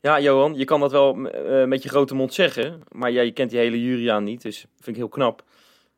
[0.01, 2.83] ja, Johan, je kan dat wel eh, met je grote mond zeggen.
[2.91, 5.43] Maar ja, je kent die hele Juriaan niet, dus vind ik heel knap.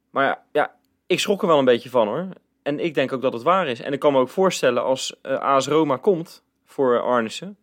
[0.09, 0.75] Maar ja, ja,
[1.07, 2.27] ik schrok er wel een beetje van hoor.
[2.63, 3.81] En ik denk ook dat het waar is.
[3.81, 7.57] En ik kan me ook voorstellen als eh AS Roma komt voor Arnissen.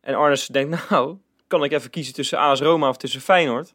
[0.00, 1.16] En Arnissen denkt, nou,
[1.46, 3.74] kan ik even kiezen tussen AS Roma of tussen Feyenoord?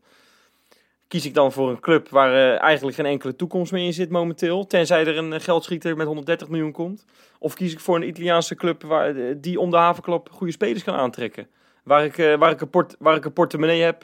[1.08, 4.10] Kies ik dan voor een club waar eh, eigenlijk geen enkele toekomst meer in zit
[4.10, 4.68] momenteel.
[4.68, 7.06] Tenzij er een eh, geldschieter met 130 miljoen komt.
[7.40, 10.84] Of kies ik voor een Italiaanse club waar, eh, die om de havenklap goede spelers
[10.84, 11.48] kan aantrekken.
[11.84, 14.02] Waar ik, waar ik, een, port, waar ik een portemonnee heb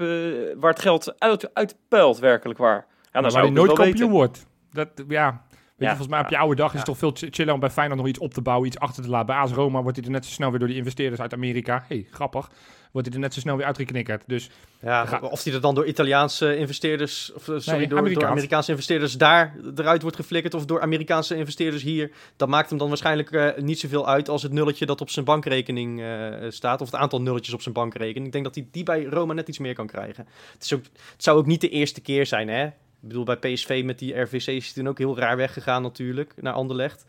[0.58, 2.76] waar het geld uit, uitpuilt, werkelijk waar.
[2.76, 4.10] Ja, dan maar zou waar ik nooit kampioen weten.
[4.10, 4.46] wordt.
[4.72, 5.46] Dat, ja,
[5.90, 7.70] je, volgens mij op je oude dag is het toch veel ch- chiller om bij
[7.70, 9.26] Feyenoord nog iets op te bouwen, iets achter te laten.
[9.26, 11.86] Bij AS Roma wordt hij er net zo snel weer door die investeerders uit Amerika.
[11.88, 12.50] hey, grappig.
[12.92, 14.24] Wordt hij er net zo snel weer uitgeknikkerd.
[14.28, 17.98] Dus Ja, of die er dan door Italiaanse investeerders, of eh, sorry, Nee, door, door
[18.00, 18.32] Amerikaans.
[18.32, 22.88] Amerikaanse investeerders daar eruit wordt geflikkerd, of door Amerikaanse investeerders hier, dat maakt hem dan
[22.88, 26.92] waarschijnlijk eh, niet zoveel uit als het nulletje dat op zijn bankrekening eh, staat, of
[26.92, 28.26] het aantal nulletjes op zijn bankrekening.
[28.26, 30.28] Ik denk dat hij die bij Roma net iets meer kan krijgen.
[30.54, 32.68] Het, is ook, het zou ook niet de eerste keer zijn, hè?
[33.04, 36.34] Ik bedoel, bij PSV met die RVC is hij toen ook heel raar weggegaan natuurlijk,
[36.42, 37.06] naar Anderlecht.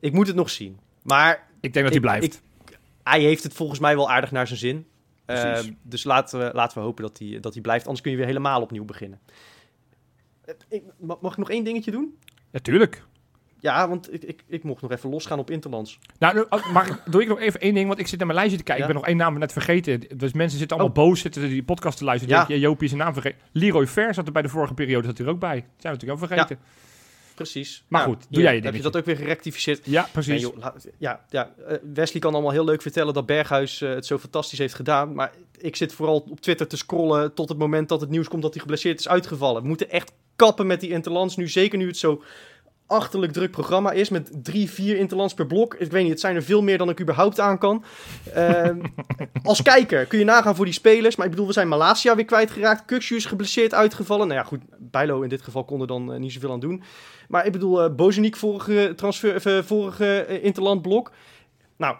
[0.00, 0.78] Ik moet het nog zien.
[1.02, 2.42] Maar ik denk dat hij Ik- blijft.
[3.02, 4.86] hij heeft het volgens mij wel aardig naar zijn zin.
[5.24, 5.68] Precies.
[5.68, 7.84] Eh, dus laten we, laten we hopen dat hij, dat hij blijft.
[7.84, 9.20] Anders kun je weer helemaal opnieuw beginnen.
[10.44, 10.82] Eh, ik-
[11.20, 12.18] mag ik nog één dingetje doen?
[12.50, 13.04] Ja, tuurlijk.
[13.60, 15.98] Ja, want ik, ik, ik mocht nog even losgaan op Interlands.
[16.18, 18.58] Nou, oh, maar doe ik nog even één ding, want ik zit naar mijn lijstje
[18.58, 18.84] te kijken.
[18.84, 18.88] Ja.
[18.88, 20.18] Ik ben nog één naam net vergeten.
[20.18, 22.34] Dus mensen zitten allemaal boos, zitten die podcast te luisteren.
[22.34, 22.40] Ja.
[22.40, 22.46] Ja.
[22.46, 23.38] Denk Jopie is zijn naam vergeten.
[23.52, 25.54] Leroy Ver zat er bij de vorige periode zat er ook bij.
[25.54, 26.58] Dat zijn we natuurlijk ook vergeten.
[27.38, 27.84] Precies.
[27.88, 29.80] Maar goed, doe jij je Heb je dat ook weer gerectificeerd?
[29.84, 30.40] Ja, Nee, precies.
[30.40, 30.64] joh,
[30.98, 34.58] ja, ja, eh, Wesley kan allemaal heel leuk vertellen dat Berghuis eh, het zo fantastisch
[34.58, 35.14] heeft gedaan.
[35.14, 38.42] Maar ik zit vooral op Twitter te scrollen tot het moment dat het nieuws komt
[38.42, 39.62] dat hij geblesseerd is uitgevallen.
[39.62, 41.48] We moeten echt kappen met die interlands nu.
[41.48, 42.22] Zeker nu het zo
[42.88, 45.74] achterlijk druk programma is met drie, vier interlands per blok.
[45.74, 47.84] Ik weet niet, het zijn er veel meer dan ik überhaupt aan kan.
[48.34, 48.80] Ehm,
[49.42, 51.16] als kijker kun je nagaan voor die spelers.
[51.16, 52.84] Maar ik bedoel, we zijn Malasia weer kwijtgeraakt.
[52.84, 54.26] Kukshu is geblesseerd uitgevallen.
[54.28, 56.82] Nou ja, goed, Bijlo in dit geval kon er dan eh, niet zoveel aan doen.
[57.28, 61.12] Maar ik bedoel, eh Bozeniek vorige, transfer, eh, vorige interlandblok.
[61.76, 61.96] Nou,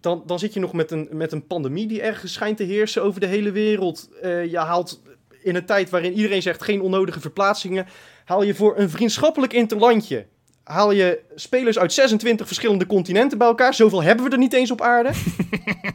[0.00, 3.02] dan, dan zit je nog met een, met een pandemie die ergens schijnt te heersen
[3.02, 4.08] over de hele wereld.
[4.22, 5.02] Je haalt
[5.42, 7.86] in een tijd waarin iedereen zegt geen onnodige verplaatsingen...
[8.24, 10.26] haal je voor een vriendschappelijk interlandje...
[10.64, 13.74] haal je spelers uit 26 verschillende continenten bij elkaar.
[13.74, 15.10] Zoveel hebben we er niet eens op aarde.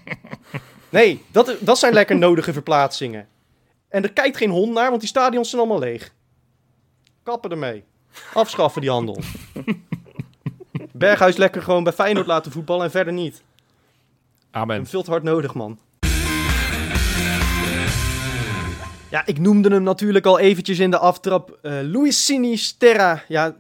[0.90, 3.28] nee, dat, dat zijn lekker nodige verplaatsingen.
[3.90, 6.14] En er kijkt geen hond naar, want die stadions zijn allemaal leeg.
[7.24, 7.84] Kappen ermee.
[8.34, 9.18] Afschaffen die handel.
[10.92, 13.42] Berghuis lekker gewoon bij Feyenoord laten voetballen en verder niet.
[14.52, 14.76] Amen.
[14.76, 15.80] Hem veel te hard nodig, man.
[19.10, 21.60] Ja, ik noemde hem natuurlijk al eventjes in de aftrap.
[21.62, 23.24] eh Luis Sinisterra.
[23.28, 23.56] Ja,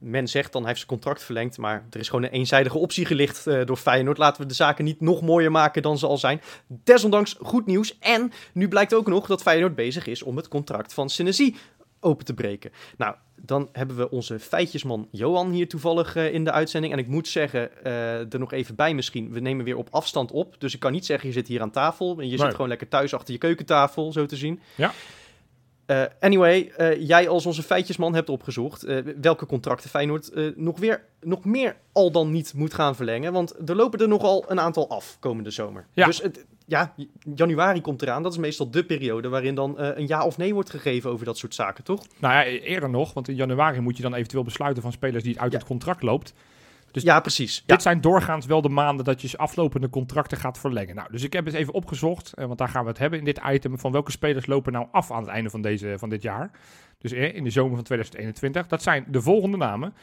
[0.00, 1.58] men zegt dan hij heeft zijn contract verlengd.
[1.58, 4.18] Maar er is gewoon een eenzijdige optie gelicht eh, door Feyenoord.
[4.18, 6.40] Laten we de zaken niet nog mooier maken dan ze al zijn.
[6.66, 7.98] Desondanks goed nieuws.
[7.98, 11.56] En nu blijkt ook nog dat Feyenoord bezig is om het contract van Senesi
[12.02, 12.70] open te breken.
[12.96, 16.92] Nou, dan hebben we onze feitjesman Johan hier toevallig eh, in de uitzending.
[16.92, 19.32] En ik moet zeggen, eh, er nog even bij misschien.
[19.32, 20.54] We nemen weer op afstand op.
[20.58, 22.20] Dus ik kan niet zeggen, je zit hier aan tafel.
[22.20, 22.38] Je Nee.
[22.38, 24.60] zit gewoon lekker thuis achter je keukentafel, zo te zien.
[24.74, 24.92] Ja.
[25.92, 31.04] Eh, anyway, eh, jij als onze feitjesman hebt opgezocht eh, welke contracten Feyenoord nog, weer,
[31.20, 33.32] nog meer al dan niet moet gaan verlengen.
[33.32, 35.86] Want er lopen er nogal een aantal af komende zomer.
[35.92, 36.06] Ja.
[36.06, 36.94] Dus het, ja,
[37.34, 38.22] januari komt eraan.
[38.22, 41.38] Dat is meestal de periode waarin dan een ja of nee wordt gegeven over dat
[41.38, 42.02] soort zaken, toch?
[42.18, 45.40] Nou ja, eerder nog, want in januari moet je dan eventueel besluiten van spelers die
[45.40, 45.58] uit Ja.
[45.58, 46.34] het contract loopt.
[46.92, 47.56] Dus ja, precies.
[47.56, 47.62] Ja.
[47.66, 50.94] Dit zijn doorgaans wel de maanden dat je aflopende contracten gaat verlengen.
[50.94, 53.24] Nou, dus ik heb eens even opgezocht, eh, want daar gaan we het hebben in
[53.24, 56.22] dit item, van welke spelers lopen nou af aan het einde van, deze, van dit
[56.22, 56.50] jaar.
[56.98, 58.66] Dus eh, in de zomer van 2021.
[58.66, 59.94] Dat zijn de volgende namen.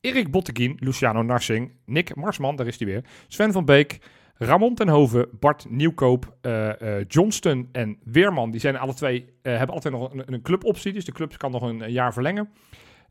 [0.00, 3.98] Erik Botteguin, Luciano Narsing, Nick Marsman, daar is hij weer, Sven van Beek,
[4.34, 6.70] Ramon ten Hoven, Bart Nieuwkoop, eh,
[7.08, 8.50] Johnston en Weerman.
[8.50, 11.62] Die zijn alle twee, hebben altijd nog een, een cluboptie, dus de club kan nog
[11.62, 12.48] een, een jaar verlengen.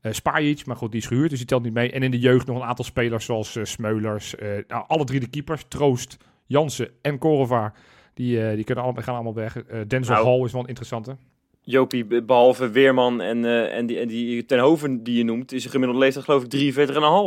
[0.03, 1.91] Eh Spajic, maar goed, die is gehuurd, dus die telt niet mee.
[1.91, 4.35] En in de jeugd nog een aantal spelers zoals eh, Smeulers.
[4.35, 7.73] eh, nou, alle drie de keepers, Troost, Jansen en Korova.
[8.13, 9.63] Die, die kunnen allemaal, gaan allemaal weg.
[9.87, 10.27] Denzel Nou.
[10.27, 11.17] Hall is wel een interessante.
[11.61, 15.63] Jopie, be- behalve Weerman en, en, die, en die Ten Hoven die je noemt, is
[15.63, 16.73] de gemiddelde leeftijd geloof ik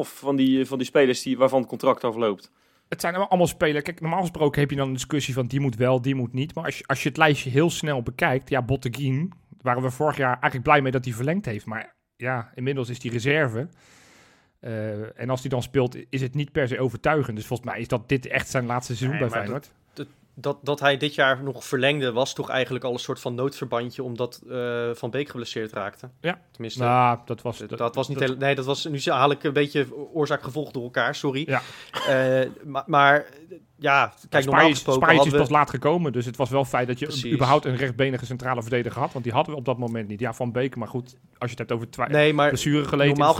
[0.06, 2.50] 43,5 van die, van die spelers die, waarvan het contract afloopt.
[2.88, 3.84] Het zijn allemaal spelers.
[3.84, 6.54] Kijk, normaal gesproken heb je dan een discussie van die moet wel, die moet niet.
[6.54, 10.16] Maar als je, als je het lijstje heel snel bekijkt, ja, Botteguin, waren we vorig
[10.16, 11.66] jaar eigenlijk blij mee dat hij verlengd heeft.
[11.66, 13.68] Maar ja, inmiddels is die reserve.
[14.61, 17.37] Eh, en als hij dan speelt, is het niet per se overtuigend.
[17.37, 19.70] Dus volgens mij is dat dit echt zijn laatste seizoen Nee, bij Feyenoord.
[20.38, 24.02] Dat, dat hij dit jaar nog verlengde was toch eigenlijk al een soort van noodverbandje
[24.02, 26.11] omdat eh, Van Beek geblesseerd raakte.
[26.20, 26.40] Ja.
[26.50, 27.59] Tenminste, Nou, dat was...
[27.59, 28.85] dat, dat was niet heel, Nee, dat was...
[28.85, 31.44] Nu haal ik een beetje oorzaak-gevolg door elkaar, sorry.
[31.48, 31.62] Ja.
[32.09, 33.26] Eh, maar, maar
[33.78, 35.38] ja, kijk, normaal Spanje, gesproken Spanje is we...
[35.38, 37.32] pas laat gekomen, dus het was wel feit dat je Precies.
[37.32, 39.12] überhaupt een rechtbenige centrale verdediger had.
[39.12, 40.20] Want die hadden we op dat moment niet.
[40.20, 43.18] Ja, Van Beek, maar goed, als je het hebt over twa- Nee, maar blessure geleden
[43.18, 43.34] normaal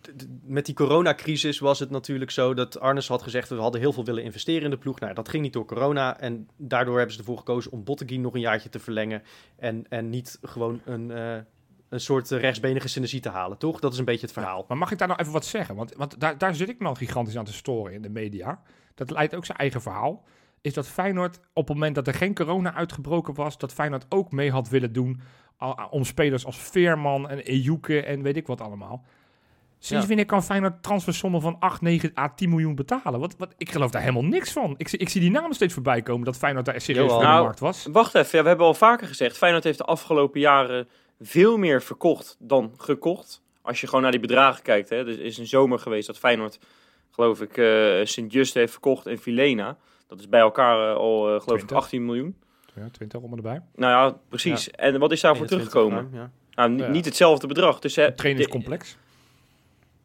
[0.00, 3.48] d- met die coronacrisis was het natuurlijk zo dat Arnes had gezegd...
[3.48, 5.00] we hadden heel veel willen investeren in de ploeg.
[5.00, 6.20] Nou, dat ging niet door corona.
[6.20, 9.22] En daardoor hebben ze ervoor gekozen om Botteguin nog een jaartje te verlengen.
[9.56, 11.36] En, en niet gewoon een, eh,
[11.88, 13.80] een soort rechtsbenige synergie te halen, toch?
[13.80, 14.64] Dat is een beetje het verhaal.
[14.68, 15.74] Maar mag ik daar nou even wat zeggen?
[15.74, 18.62] Want, want daar, daar zit ik me al gigantisch aan te storen in de media.
[18.94, 20.24] Dat leidt ook zijn eigen verhaal.
[20.60, 23.58] Is dat Feyenoord op het moment dat er geen corona uitgebroken was...
[23.58, 25.20] dat Feyenoord ook mee had willen doen
[25.90, 29.04] om spelers als Veerman en Ejuke en weet ik wat allemaal.
[29.78, 30.08] Sinds Ja.
[30.08, 33.20] wanneer kan Feyenoord transfersommen van 8, 9 à 10 miljoen betalen?
[33.20, 34.74] Wat, wat, ik geloof daar helemaal niks van.
[34.76, 37.24] Ik, zie- ik zie die namen steeds voorbij komen dat Feyenoord daar serieus in de
[37.24, 37.86] Nou, markt was.
[37.92, 40.88] Wacht even, ja, we hebben al vaker gezegd, Feyenoord heeft de afgelopen jaren
[41.20, 43.42] veel meer verkocht dan gekocht.
[43.62, 46.58] Als je gewoon naar die bedragen kijkt, hè, er is een zomer geweest dat Feyenoord,
[47.14, 49.76] geloof ik, eh Sint-Just heeft verkocht en Filena.
[50.08, 51.76] Dat is bij elkaar eh, al, eh, geloof ik, 20.
[51.76, 52.36] 18 miljoen.
[52.74, 53.60] Ja, 20 om en erbij.
[53.76, 54.70] Nou ja, precies.
[54.70, 56.10] En wat is daarvoor 21 teruggekomen?
[56.20, 56.30] ja.
[56.54, 56.88] Nou, ni- Ja.
[56.88, 57.78] niet hetzelfde bedrag.
[57.78, 58.96] Dus, eh, Een trainingscomplex.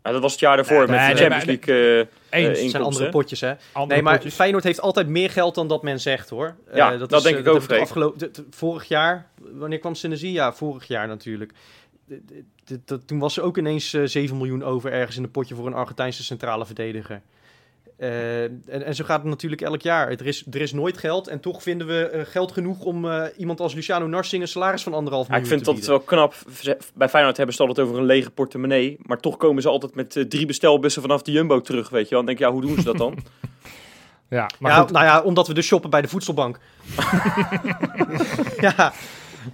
[0.04, 2.60] Ja, dat was het jaar daarvoor Nee, met nee, de Champions League Eens.
[2.62, 3.54] Het zijn andere potjes, hè?
[3.72, 4.34] Andere Nee, maar potjes.
[4.34, 6.56] Feyenoord heeft altijd meer geld dan dat men zegt, hoor.
[6.74, 7.82] Ja, Eh, dat is, denk ik ook, heb Freek.
[7.82, 10.32] afgelopen, vorig jaar, wanneer kwam synergie?
[10.32, 11.54] Ja, vorig jaar natuurlijk.
[13.06, 15.74] Toen was er ook ineens eh, 7 miljoen over ergens in een potje voor een
[15.74, 17.22] Argentijnse centrale verdediger.
[17.98, 20.10] Eh, en, en zo gaat het natuurlijk elk jaar.
[20.10, 23.24] Er is, er is nooit geld en toch vinden we eh, geld genoeg om eh,
[23.38, 26.17] iemand als Luciano Narsing een salaris van anderhalf Ja, ik miljoen vind te dat bieden.
[26.17, 26.36] wel knap.
[26.93, 28.98] Bij Feyenoord hebben ze het altijd over een lege portemonnee.
[29.02, 32.15] Maar toch komen ze altijd met eh, drie bestelbussen vanaf de Jumbo terug, weet je
[32.15, 32.26] wel.
[32.26, 33.17] Dan denk ik, ja, hoe doen ze dat dan?
[34.30, 34.91] Ja, maar ja, goed.
[34.91, 36.60] nou ja, omdat we dus shoppen bij de voedselbank.
[38.67, 38.93] ja,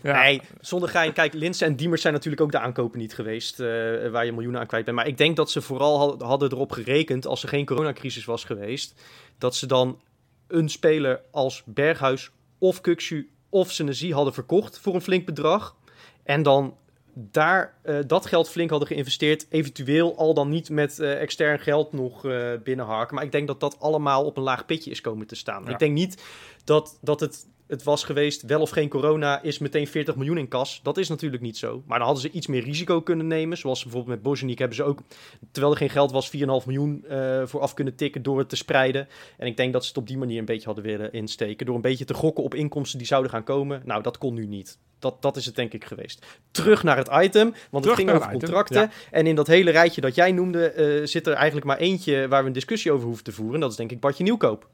[0.03, 0.21] Ja.
[0.23, 1.13] Nee, zonder gein.
[1.13, 3.59] Kijk, Linsen en Diemers zijn natuurlijk ook de aankopen niet geweest.
[3.59, 3.67] eh,
[4.11, 4.97] waar je miljoenen aan kwijt bent.
[4.97, 7.25] Maar ik denk dat ze vooral had- hadden erop gerekend.
[7.27, 8.93] als er geen coronacrisis was geweest.
[9.37, 9.99] dat ze dan
[10.47, 14.79] een speler als Berghuis of Kukshu of Senesi hadden verkocht.
[14.79, 15.75] voor een flink bedrag.
[16.23, 16.77] En dan
[17.13, 19.45] daar eh, dat geld flink hadden geïnvesteerd.
[19.49, 23.15] Eventueel al dan niet met eh, extern geld nog eh binnenharken.
[23.15, 25.63] Maar ik denk dat dat allemaal op een laag pitje is komen te staan.
[25.65, 25.69] Ja.
[25.71, 26.23] Ik denk niet
[26.63, 30.47] dat, dat het, het was geweest, wel of geen corona, is meteen 40 miljoen in
[30.47, 30.79] kas.
[30.83, 31.83] Dat is natuurlijk niet zo.
[31.85, 33.57] Maar dan hadden ze iets meer risico kunnen nemen.
[33.57, 34.99] Zoals bijvoorbeeld met Bozeniek hebben ze ook,
[35.51, 38.55] terwijl er geen geld was, 4,5 miljoen eh voor af kunnen tikken door het te
[38.55, 39.07] spreiden.
[39.37, 41.65] En ik denk dat ze het op die manier een beetje hadden willen insteken.
[41.65, 43.81] Door een beetje te gokken op inkomsten die zouden gaan komen.
[43.85, 44.77] Nou, dat kon nu niet.
[44.99, 46.25] Dat, dat is het denk ik geweest.
[46.51, 48.91] Terug naar het item, want Terug het ging over het item, contracten.
[49.11, 52.41] En in dat hele rijtje dat jij noemde, eh, zit er eigenlijk maar eentje waar
[52.41, 53.59] we een discussie over hoeven te voeren.
[53.59, 54.67] Dat is denk ik Bartje Nieuwkoop.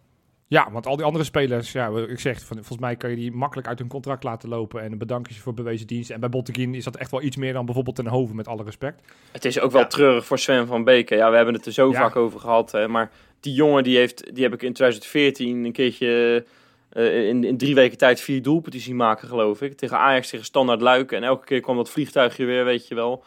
[0.52, 3.32] Ja, want al die andere spelers, ja, ik zeg, van, volgens mij kan je die
[3.32, 6.10] makkelijk uit hun contract laten lopen en een bedankje voor bewezen dienst.
[6.10, 8.64] En bij Botteguin is dat echt wel iets meer dan bijvoorbeeld ten Hoven, met alle
[8.64, 9.02] respect.
[9.32, 9.88] Het is ook wel Ja.
[9.88, 11.18] treurig voor Sven van Beken.
[11.18, 12.00] Ja, we hebben het er zo Ja.
[12.00, 12.72] vaak over gehad.
[12.72, 16.46] Hè, maar die jongen, die, heeft, die heb ik in 2014 een keertje
[16.90, 19.78] eh, in, in drie weken tijd vier doelpunten zien maken, geloof ik.
[19.78, 21.18] Tegen Ajax, tegen Standaard Luiken.
[21.18, 23.24] En elke keer kwam dat vliegtuigje weer, weet je wel.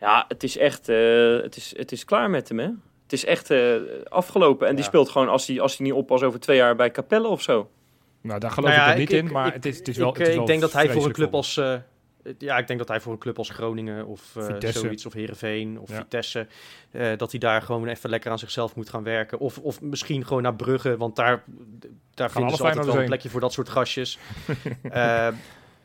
[0.00, 0.96] Ja, het is echt, eh,
[1.42, 2.68] het, is, het is klaar met hem, hè.
[3.08, 3.74] Het is echt eh,
[4.08, 4.68] afgelopen.
[4.68, 7.28] En die speelt gewoon, als hij als hij niet oppast, over twee jaar bij Capelle
[7.28, 7.70] of zo.
[8.20, 9.78] Nou, daar geloof Nou ja, ik er niet ik- in, ik- maar ik- het, is,
[9.78, 11.34] het is wel ik, het is eh, wel ik denk dat hij voor een club
[11.34, 11.56] als.
[11.56, 11.74] eh,
[12.38, 15.78] ja, ik denk dat hij voor een club als Groningen of eh, zoiets, of Herenveen
[15.80, 15.96] of Ja.
[15.96, 16.46] Vitesse,
[16.90, 19.38] eh, dat hij daar gewoon even lekker aan zichzelf moet gaan werken.
[19.38, 21.42] Of, of misschien gewoon naar Brugge, want daar,
[22.14, 24.18] daar vinden alle ze altijd wel een plekje voor dat soort gastjes.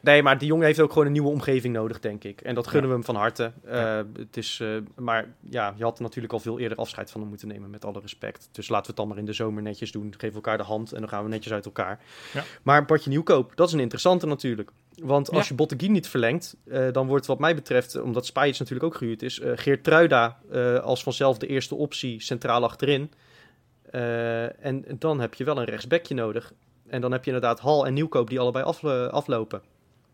[0.04, 2.42] nee, maar die jongen heeft ook gewoon een nieuwe omgeving nodig, denk ik.
[2.42, 3.52] En dat gunnen we hem van harte.
[3.66, 7.30] Eh, het is, eh, maar ja, je had natuurlijk al veel eerder afscheid van hem
[7.30, 8.50] moeten nemen, met alle respect.
[8.52, 10.14] Dus laten we het dan maar in de zomer netjes doen.
[10.18, 12.00] Geef elkaar de hand en dan gaan we netjes uit elkaar.
[12.34, 12.44] Ja.
[12.64, 14.72] Maar Bartje Nieuwkoop, dat is een interessante natuurlijk.
[14.96, 18.86] Want als je Botteguin niet verlengt, eh, dan wordt wat mij betreft, omdat Spijts natuurlijk
[18.86, 20.40] ook gehuurd is, Geert Truida
[20.84, 23.12] als vanzelf de eerste optie centraal achterin.
[24.60, 26.54] En dan heb je wel een rechtsbackje nodig.
[26.88, 29.62] En dan heb je inderdaad Hal en Nieuwkoop die allebei af, aflopen.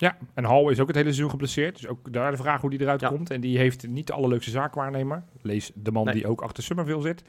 [0.01, 1.75] Ja, en Hal is ook het hele seizoen geblesseerd.
[1.75, 3.07] Dus ook daar de vraag hoe die eruit Ja.
[3.09, 3.29] komt.
[3.29, 5.23] En die heeft niet de allerleukste zaakwaarnemer.
[5.41, 6.13] Lees de man Nee.
[6.13, 7.23] die ook achter Summerville zit.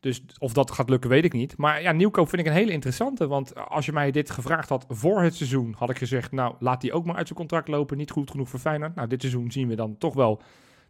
[0.00, 1.56] Dus of dat gaat lukken, weet ik niet.
[1.56, 3.26] Maar ja, nieuwkoop vind ik een hele interessante.
[3.26, 6.80] Want als je mij dit gevraagd had voor het seizoen, had ik gezegd, nou, laat
[6.80, 7.96] die ook maar uit zijn contract lopen.
[7.96, 8.94] Niet goed genoeg voor Feyenoord.
[8.94, 10.42] Nou, dit seizoen zien we dan toch wel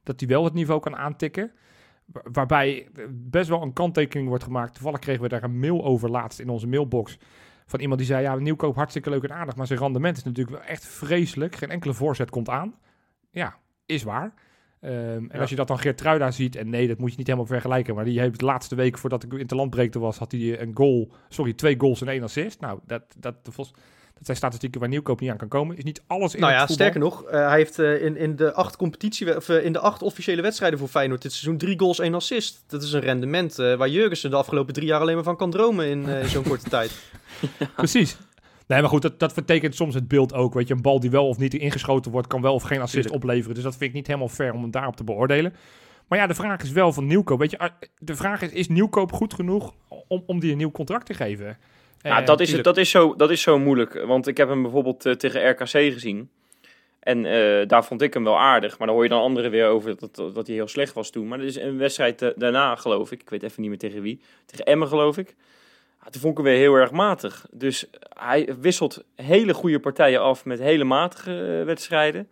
[0.03, 1.51] dat hij wel het niveau kan aantikken.
[2.05, 4.75] Wa- Waarbij best wel een kanttekening wordt gemaakt.
[4.75, 7.19] Toevallig kregen we daar een mail over laatst in onze mailbox.
[7.66, 9.57] Van iemand die zei, ja, nieuwkoop hartstikke leuk en aardig.
[9.57, 11.57] Maar zijn rendement is natuurlijk wel echt vreselijk.
[11.57, 12.74] Geen enkele voorzet komt aan.
[13.31, 14.35] Ja, is waar.
[14.81, 15.40] Ehm, en Ja.
[15.40, 18.05] als je dat dan Geert ziet, en nee, dat moet je niet helemaal vergelijken, maar
[18.05, 21.12] die heeft de laatste week voordat ik in de landbreekte was, had hij een goal,
[21.29, 22.61] sorry, twee goals en één assist.
[22.61, 23.72] Nou, dat, dat, dat,
[24.16, 25.76] dat zijn statistieken waar Nieuwkoop niet aan kan komen.
[25.76, 26.87] Is niet alles in Nou het ja, voetbal.
[26.87, 29.79] sterker nog, eh, hij heeft eh, in, in de acht competitie, of, eh, in de
[29.79, 32.64] acht officiële wedstrijden voor Feyenoord dit seizoen drie goals, één assist.
[32.66, 35.87] Dat is een rendement waar Jurgensen de afgelopen drie jaar alleen maar van kan dromen
[35.87, 36.92] in, in zo'n korte tijd.
[37.76, 38.16] Precies.
[38.66, 40.55] Nee, maar goed, dat, dat vertekent soms het beeld ook.
[40.55, 42.92] Weet je, een bal die wel of niet ingeschoten wordt, kan wel of geen assist
[42.92, 43.14] Tuurlijk.
[43.24, 43.55] opleveren.
[43.55, 45.55] Dus dat vind ik niet helemaal fair om hem daarop te beoordelen.
[46.09, 47.38] Maar ja, de vraag is wel van Nieuwkoop.
[47.38, 49.74] Weet je, ah, de vraag is, is Nieuwkoop goed genoeg
[50.09, 51.59] om, om die een nieuw contract te geven?
[52.09, 54.05] Nou, dat, is, dat, is zo, dat is zo moeilijk.
[54.05, 56.31] Want ik heb hem bijvoorbeeld eh, tegen RKC gezien.
[57.01, 58.79] En eh, daar vond ik hem wel aardig.
[58.79, 61.11] Maar dan hoor je dan anderen weer over dat, dat, dat hij heel slecht was
[61.11, 61.29] toen.
[61.29, 63.21] Maar er is een wedstrijd eh, daarna, geloof ik.
[63.21, 64.21] Ik weet even niet meer tegen wie.
[64.47, 65.35] Tegen Emmen, geloof ik.
[66.05, 67.47] Ja, toen vond ik hem weer heel erg matig.
[67.51, 72.29] Dus hij wisselt hele goede partijen af met hele matige wedstrijden.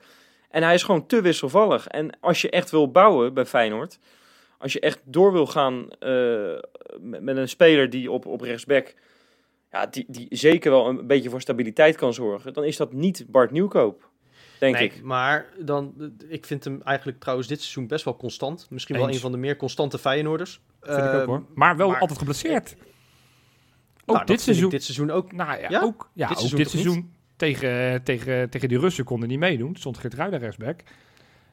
[0.51, 1.87] En hij is gewoon te wisselvallig.
[1.87, 3.99] En als je echt wil bouwen bij Feyenoord...
[4.59, 5.89] Als je echt door wil gaan
[7.01, 8.95] met, met een speler die op, op rechtsback
[9.75, 13.25] ja, die, die zeker wel een beetje voor stabiliteit kan zorgen, dan is dat niet
[13.29, 14.09] Bart Nieuwkoop,
[14.59, 15.03] denk nee, ik.
[15.03, 18.67] maar dan, ik vind hem eigenlijk trouwens dit seizoen best wel constant.
[18.71, 20.61] Misschien wel een van de meer constante Feyenoorders.
[20.81, 21.45] Vind ik ook Ehm, hoor.
[21.55, 22.75] Maar wel maar- altijd geblesseerd.
[22.77, 24.71] Ook nou, dat dit vind ik seizoen.
[24.71, 25.33] dit seizoen ook.
[25.33, 25.81] Nou ja, Ja?
[25.83, 26.83] ook, ja, Dit ook seizoen dit niet?
[26.83, 29.77] seizoen tegen, tegen, tegen die Russen konden niet meedoen.
[29.77, 30.81] Stond Geert rechtsback.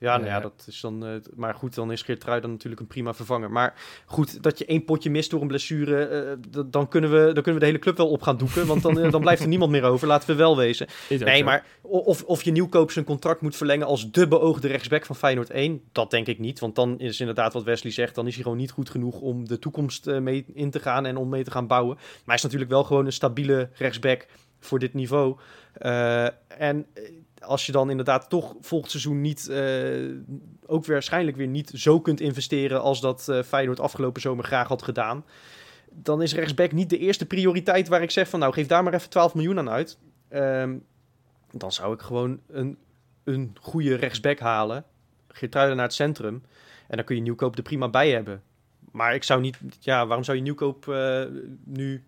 [0.02, 1.06] Ja, nou ja, Eh, dat is dan.
[1.06, 3.52] eh, maar goed, dan is Geert dan natuurlijk een prima vervanger.
[3.52, 3.74] Maar
[4.06, 6.32] goed, dat je één potje mist door een blessure, eh,
[6.64, 8.68] d- dan, kunnen we, dan kunnen we de hele club wel op gaan doeken.
[8.68, 10.88] Want dan, eh, dan blijft er niemand meer over, laten we wel wezen.
[11.10, 11.44] Nee, zo.
[11.44, 15.50] maar of, of je nieuwkoop zijn contract moet verlengen als de beoogde rechtsback van Feyenoord
[15.50, 16.60] 1, dat denk ik niet.
[16.60, 19.48] Want dan is inderdaad wat Wesley zegt, dan is hij gewoon niet goed genoeg om
[19.48, 21.96] de toekomst eh, mee in te gaan en om mee te gaan bouwen.
[21.96, 24.28] Maar hij is natuurlijk wel gewoon een stabiele rechtsback
[24.60, 25.38] voor dit niveau.
[25.74, 27.04] Eh, en eh,
[27.42, 30.16] als je dan inderdaad toch volgend seizoen niet, eh,
[30.66, 34.82] ook waarschijnlijk weer niet zo kunt investeren als dat eh, Feyenoord afgelopen zomer graag had
[34.82, 35.26] gedaan.
[35.92, 38.94] Dan is rechtsback niet de eerste prioriteit waar ik zeg van nou geef daar maar
[38.94, 39.98] even 12 miljoen aan uit.
[40.30, 40.78] Ehm,
[41.52, 42.78] dan zou ik gewoon een,
[43.24, 44.86] een goede rechtsback halen.
[45.28, 46.44] Geertruiden naar het centrum.
[46.88, 48.42] En dan kun je Nieuwkoop er prima bij hebben.
[48.92, 49.58] Maar ik zou niet...
[49.80, 51.24] Ja, waarom zou je Nieuwkoop eh,
[51.64, 52.04] nu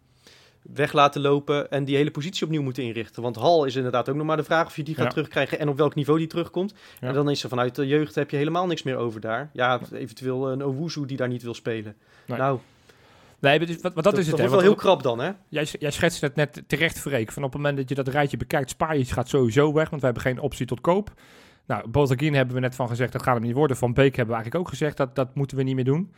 [0.64, 1.72] weg laten lopen...
[1.72, 3.22] en die hele positie opnieuw moeten inrichten?
[3.22, 4.66] Want Hal is inderdaad ook nog maar de vraag...
[4.66, 5.10] of je die gaat Ja.
[5.10, 6.74] terugkrijgen en op welk niveau die terugkomt.
[7.00, 7.08] Ja.
[7.08, 9.50] En dan is er vanuit de jeugd heb je helemaal niks meer over daar.
[9.54, 11.96] Ja, eventueel een Owuzu die daar niet wil spelen.
[12.26, 12.38] Nee.
[12.38, 12.60] Nou,
[13.40, 14.38] Nee, wat, wat dat, is het.
[14.38, 15.32] dat wordt wel heel krap dan, hè?
[15.50, 17.32] Jij, jij schetst het net terecht, Freek.
[17.32, 20.06] Van op het moment dat je dat rijtje bekijkt, Spajic gaat sowieso weg, want we
[20.08, 21.14] hebben geen optie tot koop.
[21.66, 23.78] Nou, Botagin hebben we net van gezegd, dat gaat hem niet worden.
[23.78, 26.14] Van Beek hebben we eigenlijk ook gezegd, dat, dat moeten we niet meer doen.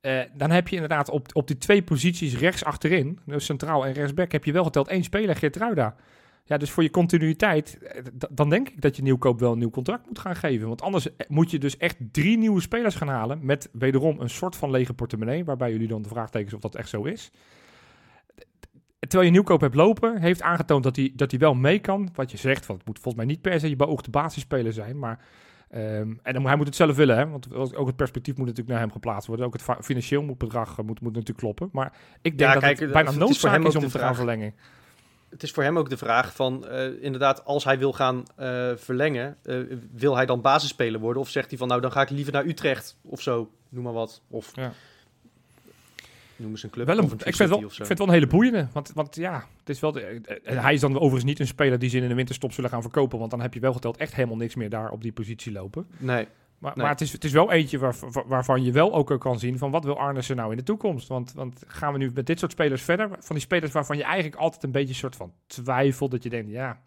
[0.00, 3.92] Eh, dan heb je inderdaad op, op die twee posities rechts achterin, dus centraal en
[3.92, 5.96] rechtsback, heb je wel geteld één speler, Geertruida.
[6.44, 9.70] Ja, dus voor je continuïteit, eh, dan denk ik dat je Nieuwkoop wel een nieuw
[9.70, 10.68] contract moet gaan geven.
[10.68, 14.30] Want anders eh, moet je dus echt drie nieuwe spelers gaan halen met wederom een
[14.30, 17.30] soort van lege portemonnee, waarbij jullie dan de vraagtekens of dat echt zo is.
[18.98, 22.08] Terwijl je Nieuwkoop hebt lopen, heeft aangetoond dat hij, dat hij wel mee kan.
[22.14, 24.98] Wat je zegt, want het moet volgens mij niet per se je beoogde basisspeler zijn.
[24.98, 25.24] Maar,
[25.70, 28.72] ehm, en dan, hij moet het zelf willen, hè, want ook het perspectief moet natuurlijk
[28.72, 29.46] naar hem geplaatst worden.
[29.46, 31.68] Ook het financieel moet bedrag eh, moet, moet natuurlijk kloppen.
[31.72, 33.98] Maar ik denk Ja, dat kijk, het bijna is noodzaak hem is ook om te
[33.98, 34.54] gaan verlengen.
[35.30, 38.70] het is voor hem ook de vraag van, eh, inderdaad, als hij wil gaan eh,
[38.76, 39.36] verlengen,
[39.92, 41.22] wil hij dan basisspeler worden?
[41.22, 43.92] Of zegt hij van, nou, dan ga ik liever naar Utrecht of zo, noem maar
[43.92, 44.22] wat.
[44.28, 44.72] Of Ja.
[46.36, 46.86] Noem eens een club.
[46.86, 48.66] Wel een, of ik, vind wel, of ik vind het wel een hele boeiende.
[48.72, 50.00] Want, want ja, het is wel de-
[50.44, 52.82] eh, hij is dan overigens niet een speler die ze in de winterstop zullen gaan
[52.82, 53.18] verkopen.
[53.18, 55.86] Want dan heb je wel geteld echt helemaal niks meer daar op die positie lopen.
[55.98, 56.26] Nee,
[56.58, 56.82] Maar, Nee.
[56.84, 59.58] maar het, is, het is wel eentje waar, waar- waarvan je wel ook kan zien
[59.58, 61.08] van wat wil Arnissen nou in de toekomst.
[61.08, 63.08] Want, want gaan we nu met dit soort spelers verder?
[63.18, 66.10] Van die spelers waarvan je eigenlijk altijd een beetje een soort van twijfelt.
[66.10, 66.80] Dat je denkt, ja,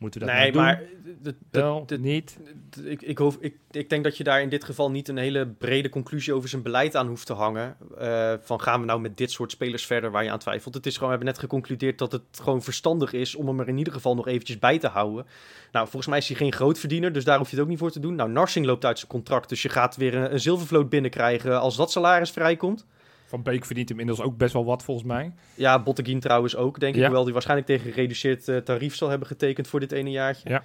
[0.00, 0.62] moeten we dat nee nou doen?
[0.62, 0.82] maar
[1.22, 2.38] d- d- wel, niet.
[2.84, 5.46] ik, ik, hoef, ik, ik denk dat je daar in dit geval niet een hele
[5.46, 7.76] brede conclusie over zijn beleid aan hoeft te hangen.
[7.98, 10.74] Eh, van gaan we nou met dit soort spelers verder waar je aan twijfelt.
[10.74, 13.68] Het is gewoon, we hebben net geconcludeerd dat het gewoon verstandig is om hem er
[13.68, 15.26] in ieder geval nog eventjes bij te houden.
[15.72, 17.90] Nou, volgens mij is hij geen grootverdiener, dus daar hoef je het ook niet voor
[17.90, 18.14] te doen.
[18.14, 21.76] Nou, Narsing loopt uit zijn contract, dus je gaat weer een, een zilvervloot binnenkrijgen als
[21.76, 22.86] dat salaris vrijkomt.
[23.30, 25.32] Van Beek verdient hem inmiddels ook best wel wat volgens mij.
[25.54, 27.02] Ja, Botteguin trouwens ook, denk ik.
[27.02, 30.48] Hoewel die waarschijnlijk tegen gereduceerd eh, tarief zal hebben getekend voor dit ene jaartje.
[30.48, 30.62] Ja.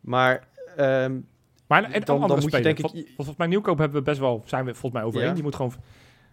[0.00, 0.46] Maar
[0.76, 1.18] ehm,
[1.66, 2.62] Maar en Dan- dan andere moet je spelers.
[2.62, 5.28] denk ik- Vol- Volgens mij Nieuwkoop hebben we best wel, zijn we volgens mij overeen.
[5.28, 5.34] Ja.
[5.34, 5.72] Die moet gewoon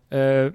[0.07, 0.45] Eh,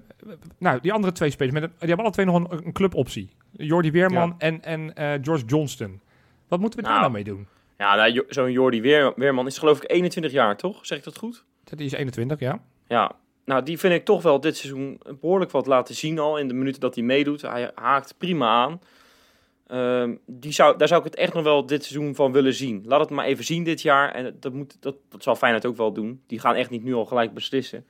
[0.59, 3.30] nou, die andere twee spelers, met een, die hebben alle twee nog een, een cluboptie.
[3.53, 6.01] Jordi Weerman en, en eh, George Johnston.
[6.49, 7.11] Wat moeten we daar Nou.
[7.11, 7.47] nou mee doen?
[7.78, 10.87] Ja, nou, zo'n Jordi Weer, Weerman is geloof ik 21 jaar, toch?
[10.87, 11.45] Zeg ik dat goed?
[11.64, 12.61] Die is 21, ja.
[12.89, 13.12] Ja,
[13.47, 16.55] nou die vind ik toch wel dit seizoen behoorlijk wat laten zien al in de
[16.55, 17.43] minuten dat hij meedoet.
[17.43, 18.81] Hij haakt prima aan.
[19.67, 22.83] Ehm, die zou, daar zou ik het echt nog wel dit seizoen van willen zien.
[22.87, 24.15] Laat het maar even zien dit jaar.
[24.15, 26.23] En dat, moet, dat, dat zal Feyenoord ook wel doen.
[26.27, 27.87] Die gaan echt niet nu al gelijk beslissen.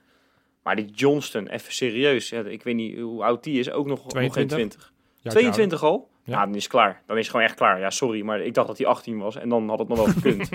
[0.63, 2.33] Maar die Johnston, even serieus.
[2.33, 3.71] Ik weet niet hoe oud die is.
[3.71, 4.59] Ook nog, nog geen 22.
[4.59, 4.93] 20.
[5.23, 6.09] Ja, 22 al?
[6.27, 6.39] Ja.
[6.39, 6.45] Ja.
[6.47, 7.03] dan is het klaar.
[7.07, 7.81] Dan is het gewoon echt klaar.
[7.81, 9.37] Ja, sorry, maar ik dacht dat hij 18 was.
[9.37, 10.49] En dan had het nog wel gekund.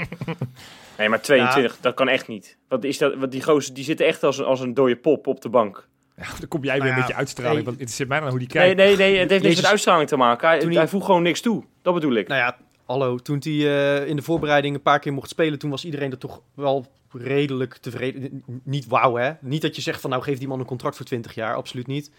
[0.98, 2.58] nee, maar 22, dat kan echt niet.
[2.68, 3.16] Wat is dat?
[3.16, 5.88] Wat die gozer, die zitten echt als, een- als een dode pop op de bank.
[6.18, 7.66] Ja, dan kom jij weer Nou ja, een beetje uitstraling.
[7.66, 8.78] Want het zit mij dan hoe die Nee, kijkt.
[8.78, 10.48] nee, nee, het heeft niks met uitstraling te maken.
[10.48, 11.64] Hij, hij hij- voegt gewoon niks toe.
[11.82, 12.28] Dat bedoel ik.
[12.28, 15.70] Nou ja, hallo, toen hij eh, in de voorbereiding een paar keer mocht spelen, toen
[15.70, 18.44] was iedereen er toch wel redelijk tevreden.
[18.64, 19.32] Niet wauw, hè?
[19.42, 21.88] Niet dat je zegt van nou geef die man een contract voor 20 jaar, absoluut
[21.88, 22.12] niet.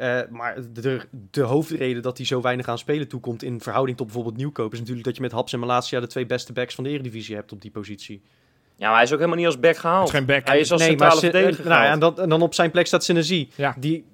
[0.00, 4.06] Eh, maar de, de hoofdreden dat hij zo weinig aan spelen toekomt in verhouding tot
[4.06, 6.84] bijvoorbeeld Nieuwkoop is natuurlijk dat je met Haps en Malasia de twee beste backs van
[6.84, 8.22] de Eredivisie hebt op die positie.
[8.76, 10.06] Ja, maar hij is ook helemaal niet als back gehaald.
[10.08, 10.46] is geen back.
[10.46, 12.86] Hij is als Nee, centrale verdediger nou ja, en, dan, en dan op zijn plek
[12.86, 13.74] staat Senesi, Ja.
[13.78, 14.04] die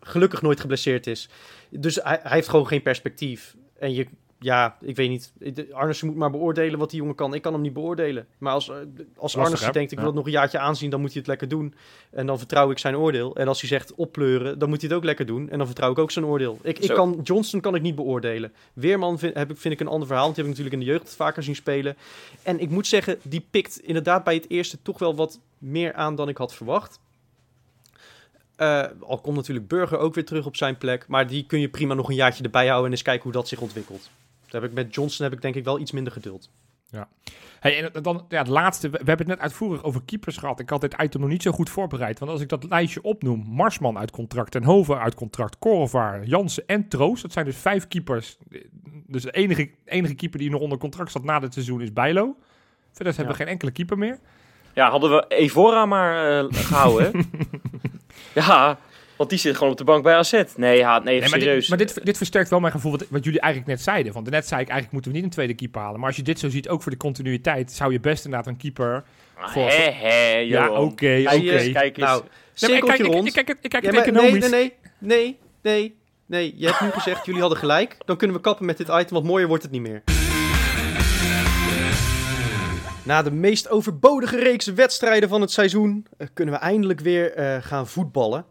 [0.00, 1.28] gelukkig nooit geblesseerd is.
[1.70, 3.56] Dus hij, hij heeft gewoon geen perspectief.
[3.78, 4.06] En je,
[4.38, 5.32] ja, ik weet niet.
[5.72, 7.34] Arnissen moet maar beoordelen wat die jongen kan.
[7.34, 8.26] Ik kan hem niet beoordelen.
[8.38, 8.76] Maar als, eh,
[9.16, 9.36] als?
[9.36, 10.12] Arnissen denkt, ik wil Ja.
[10.12, 11.74] het nog een jaartje aanzien, dan moet hij het lekker doen.
[12.10, 13.36] En dan vertrouw ik zijn oordeel.
[13.36, 15.50] En als hij zegt oppleuren, dan moet hij het ook lekker doen.
[15.50, 16.58] En dan vertrouw ik ook zijn oordeel.
[16.62, 18.52] Ik, ik kan, Johnston kan ik niet beoordelen.
[18.72, 20.24] Weerman vind, heb ik, vind ik een ander verhaal.
[20.24, 21.96] want Die heb ik natuurlijk in de jeugd vaker zien spelen.
[22.42, 26.14] En ik moet zeggen, die pikt inderdaad bij het eerste toch wel wat meer aan
[26.14, 27.00] dan ik had verwacht.
[28.56, 31.04] Eh, al komt natuurlijk Burger ook weer terug op zijn plek.
[31.08, 33.48] Maar die kun je prima nog een jaartje erbij houden en eens kijken hoe dat
[33.48, 34.10] zich ontwikkelt.
[34.48, 36.50] Daar heb ik met Johnson heb ik denk ik wel iets minder geduld.
[37.60, 38.90] Hey, en dan ja, het laatste.
[38.90, 40.60] We we hebben het net uitvoerig over keepers gehad.
[40.60, 42.18] Ik had dit item nog niet zo goed voorbereid.
[42.18, 46.66] Want als ik dat lijstje opnoem: Marsman uit contract, Ten Hoven uit contract, Korrevaar, Jansen
[46.66, 47.22] en Troost.
[47.22, 48.38] Dat zijn dus vijf keepers.
[49.06, 52.36] Dus de enige, enige keeper die nog onder contract zat na dit seizoen is Bijlo.
[52.92, 54.18] Verder hebben we geen enkele keeper meer.
[54.74, 57.12] Ja, hadden we Evora maar eh, gehouden.
[57.12, 57.20] hè?
[58.40, 58.78] ja,
[59.16, 60.42] want die zit gewoon op de bank bij AZ.
[60.56, 61.60] Nee, ja, nee, Nee, maar serieus.
[61.60, 64.12] dit, maar dit, dit versterkt wel mijn gevoel, wat, wat jullie eigenlijk net zeiden.
[64.12, 65.98] Want net zei ik, eigenlijk moeten we niet een tweede keeper halen.
[65.98, 68.56] Maar als je dit zo ziet, ook voor de continuïteit, zou je best inderdaad een
[68.56, 69.04] keeper...
[69.38, 69.70] Ah, voor-
[70.46, 71.34] Ja, oké, Kijk oké.
[71.50, 72.06] eens, Kijk eens.
[72.06, 73.26] Nou, Nee, ik cirkeltje kijk, ik, rond.
[73.26, 74.50] ik, kijk het, ik kijk Ja, het economisch.
[74.50, 75.96] nee, nee, nee, nee,
[76.26, 76.54] nee.
[76.56, 77.96] Je hebt nu gezegd, jullie hadden gelijk.
[78.04, 80.02] Dan kunnen we kappen met dit item, want mooier wordt het niet meer.
[83.02, 87.56] Na de meest overbodige reeks wedstrijden van het seizoen eh, kunnen we eindelijk weer eh,
[87.60, 88.44] gaan voetballen.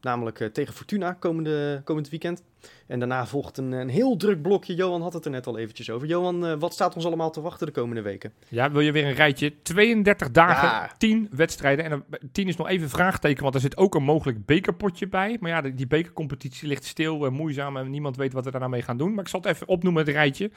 [0.00, 2.42] Namelijk eh, tegen Fortuna komende, komend weekend.
[2.86, 4.74] En daarna volgt een, een heel druk blokje.
[4.74, 6.08] Johan had het er net al eventjes over.
[6.08, 8.32] Johan, eh, wat staat ons allemaal te wachten de komende weken?
[8.48, 9.62] Ja, wil je weer een rijtje?
[9.62, 10.90] 32 dagen, Ja.
[10.98, 11.84] 10 wedstrijden.
[11.84, 15.08] En dan- 10 is nog even een vraagteken, want er zit ook een mogelijk bekerpotje
[15.08, 15.36] bij.
[15.40, 18.60] Maar ja, die, die bekercompetitie ligt stil, en moeizaam en niemand weet wat we daar
[18.60, 19.14] nou mee gaan doen.
[19.14, 20.50] Maar ik zal het even opnoemen, het rijtje.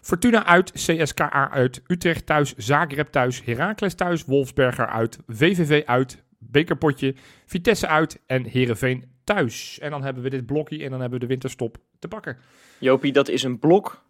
[0.00, 7.14] Fortuna uit, CSKA uit, Utrecht thuis, Zagreb thuis, Heracles thuis, Wolfsberger uit, VVV uit, bekerpotje,
[7.46, 9.78] Vitesse uit en Heerenveen thuis.
[9.78, 12.36] En dan hebben we dit blokje en dan hebben we de winterstop te pakken.
[12.78, 14.02] Jopie, dat is een blok.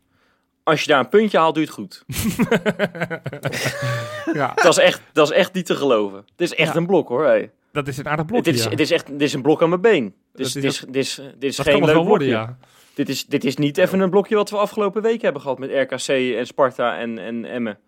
[0.63, 2.05] Als je daar een puntje haalt, doe je het goed.
[4.33, 6.17] ja, dat, is echt, dat is echt niet te geloven.
[6.19, 6.79] Het is echt Ja.
[6.79, 7.25] een blok hoor.
[7.25, 7.51] Hey.
[7.73, 8.51] dat is een aardig blokje.
[8.51, 8.71] dit, is, ja.
[8.71, 10.15] dit is echt dit is een blok aan mijn been.
[10.33, 12.57] Dus Dat dit is is, dit is, dit is geen leuk worden, ja.
[12.95, 15.71] Dit is, dit is niet even een blokje wat we afgelopen week hebben gehad met
[15.71, 17.79] RKC en Sparta en, en Emmen.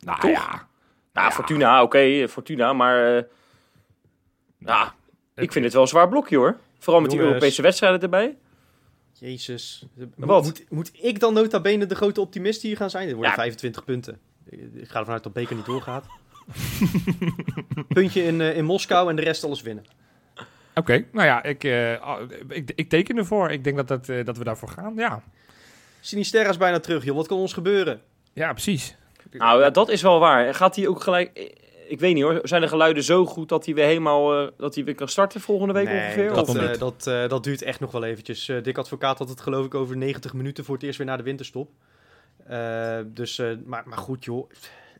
[0.00, 0.30] Nou Toch?
[0.30, 0.66] ja.
[1.12, 1.32] Nou.
[1.32, 3.22] Fortuna, oké, Fortuna, maar eh,
[4.58, 4.88] nou,
[5.34, 6.56] ik vind het wel een zwaar blokje hoor.
[6.78, 7.34] Vooral met die Jongens.
[7.36, 8.36] Europese wedstrijden erbij.
[9.12, 9.86] Jezus.
[10.16, 10.44] Wat?
[10.44, 13.06] Moet, moet ik dan nota bene de grote optimist hier gaan zijn?
[13.06, 13.36] Dit worden Ja.
[13.36, 14.18] 25 punten.
[14.50, 16.06] Ik ga ervan uit dat Beker niet doorgaat.
[17.88, 19.84] Puntje in, eh, in Moskou en de rest alles winnen.
[20.74, 21.92] Oké, nou ja, ik, eh,
[22.48, 23.50] ik, ik teken ervoor.
[23.50, 24.94] Ik denk dat, dat, eh, dat we daarvoor gaan.
[24.96, 25.22] Ja,
[26.00, 27.16] Sinisterra is bijna terug, joh.
[27.16, 28.00] Wat kan ons gebeuren?
[28.32, 28.96] ja precies.
[29.30, 30.54] Nou, dat is wel waar.
[30.54, 31.54] Gaat hij ook gelijk...
[31.88, 34.40] Ik weet niet hoor, zijn de geluiden zo goed dat hij weer helemaal...
[34.46, 36.28] eh, dat hij weer kan starten volgende week Nee, ongeveer?
[36.28, 38.48] dat, Of- eh, dat, eh, dat duurt echt nog wel eventjes.
[38.48, 41.16] Eh Dick Advocaat had het geloof ik over 90 minuten voor het eerst weer na
[41.16, 41.70] de winterstop.
[42.46, 44.50] Eh, dus, eh, maar, maar goed joh.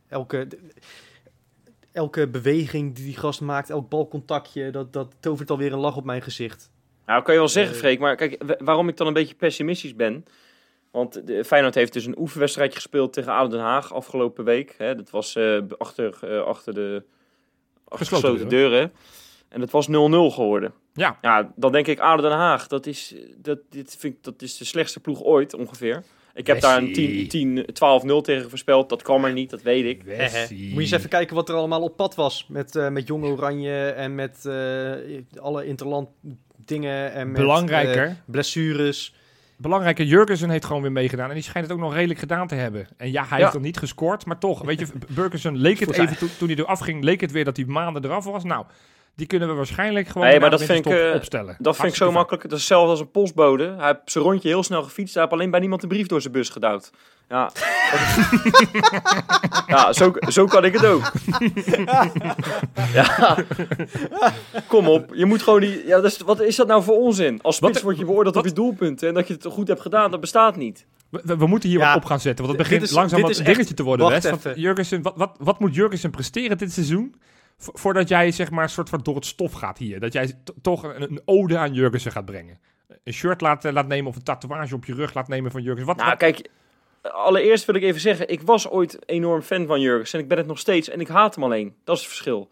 [0.08, 0.46] Elke,
[1.92, 6.04] elke beweging die die gast maakt, elk balcontactje, dat, dat tovert alweer een lach op
[6.04, 6.70] mijn gezicht.
[7.06, 7.76] Nou, kan je wel zeggen.
[7.76, 10.24] Freek, maar kijk, wa- waarom ik dan een beetje pessimistisch ben.
[10.98, 14.74] Want de, Feyenoord heeft dus een oefenwedstrijdje gespeeld tegen ADO Den Haag afgelopen week.
[14.78, 17.02] Hè, dat was eh, achter, eh, achter de
[17.84, 18.92] achter Gesloten gesloten deuren.
[19.48, 19.90] En dat was 0-0
[20.30, 20.72] geworden.
[20.92, 21.18] Ja.
[21.20, 24.56] Ja, dan denk ik ADO Den Haag, dat is, dat, dit vind ik, dat is
[24.56, 26.02] de slechtste ploeg ooit ongeveer.
[26.34, 27.26] Ik heb daar een Messi.
[27.26, 28.88] 10, 10 12-0 tegen voorspeld.
[28.88, 30.04] Dat kwam er niet, dat weet ik.
[30.04, 32.46] Moet je eens even kijken wat er allemaal op pad was.
[32.48, 34.92] Met, eh, met Jong Oranje en met eh,
[35.40, 36.08] alle interland
[36.56, 37.12] dingen.
[37.12, 38.16] En met, Belangrijker.
[38.26, 39.14] blessures.
[39.60, 41.28] Belangrijke, Jurgensen heeft gewoon weer meegedaan.
[41.28, 42.86] En die schijnt het ook nog redelijk gedaan te hebben.
[42.96, 43.44] En ja, hij Ja.
[43.44, 44.26] heeft er niet gescoord.
[44.26, 47.32] Maar toch, weet je, Burgerson leek het even toen, toen hij eraf ging, leek het
[47.32, 48.44] weer dat hij maanden eraf was.
[48.44, 48.64] Nou,
[49.18, 51.56] die kunnen we waarschijnlijk gewoon Nee, maar dat vind ik, winterstop eh, opstellen.
[51.58, 52.42] Dat vind ik zo makkelijk.
[52.42, 53.74] Dat is hetzelfde als een postbode.
[53.78, 55.14] Hij heeft zijn rondje heel snel gefietst.
[55.14, 56.90] Hij heeft alleen bij niemand een brief door zijn bus gedouwd.
[57.28, 57.50] Ja,
[59.66, 61.12] ja zo, zo kan ik het ook.
[62.92, 63.36] ja.
[64.66, 65.86] Kom op, je moet gewoon die.
[65.86, 67.42] Ja, wat is dat nou voor onzin?
[67.42, 70.10] Als spits word je beoordeeld op je doelpunten en dat je het goed hebt gedaan,
[70.10, 70.86] dat bestaat niet.
[71.10, 73.44] We, moeten hier Ja, wat op gaan zetten, want het begint is- langzaam wat een
[73.44, 74.10] dingetje echt- te worden.
[74.22, 74.42] wacht.
[74.54, 77.14] Jurgensen, wat, wat, wat moet Jurgensen presteren dit seizoen?
[77.58, 80.00] Vo- Voordat jij zeg maar een soort van door het stof gaat hier.
[80.00, 80.32] Dat jij
[80.62, 82.58] toch een, een ode aan Jurgensen gaat brengen.
[83.04, 85.62] Een shirt laat, eh, laat nemen of een tatoeage op je rug laat nemen van
[85.62, 85.86] Jurgensen.
[85.86, 86.48] Wat, Nou, wat- kijk,
[87.02, 90.38] allereerst wil ik even zeggen, ik was ooit enorm fan van Jurgens en ik ben
[90.38, 91.74] het nog steeds en ik haat hem alleen.
[91.84, 92.48] Dat is het verschil.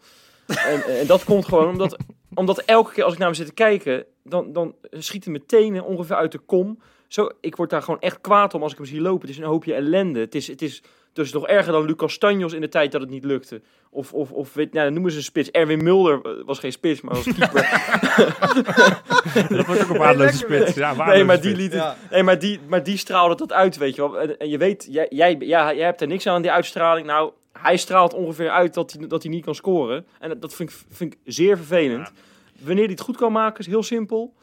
[0.47, 1.97] en, en dat komt gewoon omdat,
[2.33, 5.83] omdat elke keer als ik naar hem zit te kijken, dan, dan schieten mijn tenen
[5.85, 6.81] ongeveer uit de kom.
[7.07, 9.21] Zo, ik word daar gewoon echt kwaad om als ik hem zie lopen.
[9.21, 10.19] Het is een hoopje ellende.
[10.19, 10.83] Het is, het is
[11.23, 13.61] dus nog erger dan Lucas Tanjos in de tijd dat het niet lukte.
[13.89, 15.51] Of, of, of weet, nou, noemen ze een spits.
[15.51, 17.69] Erwin Mulder eh, was geen spits, maar was keeper.
[19.57, 20.73] dat wordt ook een waardeloze spits.
[20.73, 21.61] Ja, nee, maar die spits.
[21.63, 21.95] liet het, Ja.
[22.11, 24.19] Nee, maar die, maar die straalde dat uit, weet je wel.
[24.19, 27.07] En, en je weet, jij, jij, ja, jij hebt er niks aan, die uitstraling.
[27.07, 30.05] Nou, hij straalt ongeveer uit dat hij, dat hij niet kan scoren.
[30.19, 32.11] En dat, dat vind, ik, vind ik zeer vervelend.
[32.59, 34.33] Wanneer hij het goed kan maken, is heel simpel.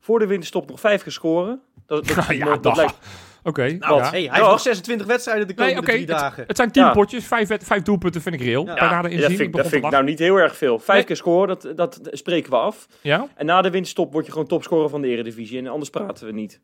[0.00, 1.60] Voor de winterstop nog vijf keer scoren.
[1.86, 2.98] Dat, dat, Ja, dat, lijkt-
[3.42, 3.76] Oké.
[3.78, 4.10] Nou, ja.
[4.10, 5.92] hey, hij heeft nog 26 wedstrijden de Nee, komende oké.
[6.04, 6.44] drie dagen.
[6.46, 6.92] Het zijn tien Ja.
[6.92, 8.66] potjes, vijf, wed- vijf doelpunten vind ik reëel.
[8.66, 8.74] Ja.
[9.00, 9.20] Bij inzien.
[9.20, 10.78] dat ik vind, ik- dat vind ik nou niet heel erg veel.
[10.78, 11.06] Vijf Nee.
[11.06, 12.86] keer scoren, dat, dat spreken we af.
[13.00, 13.26] Ja?
[13.36, 15.58] En na de winterstop word je gewoon topscorer van de Eredivisie.
[15.58, 16.60] En anders praten we niet.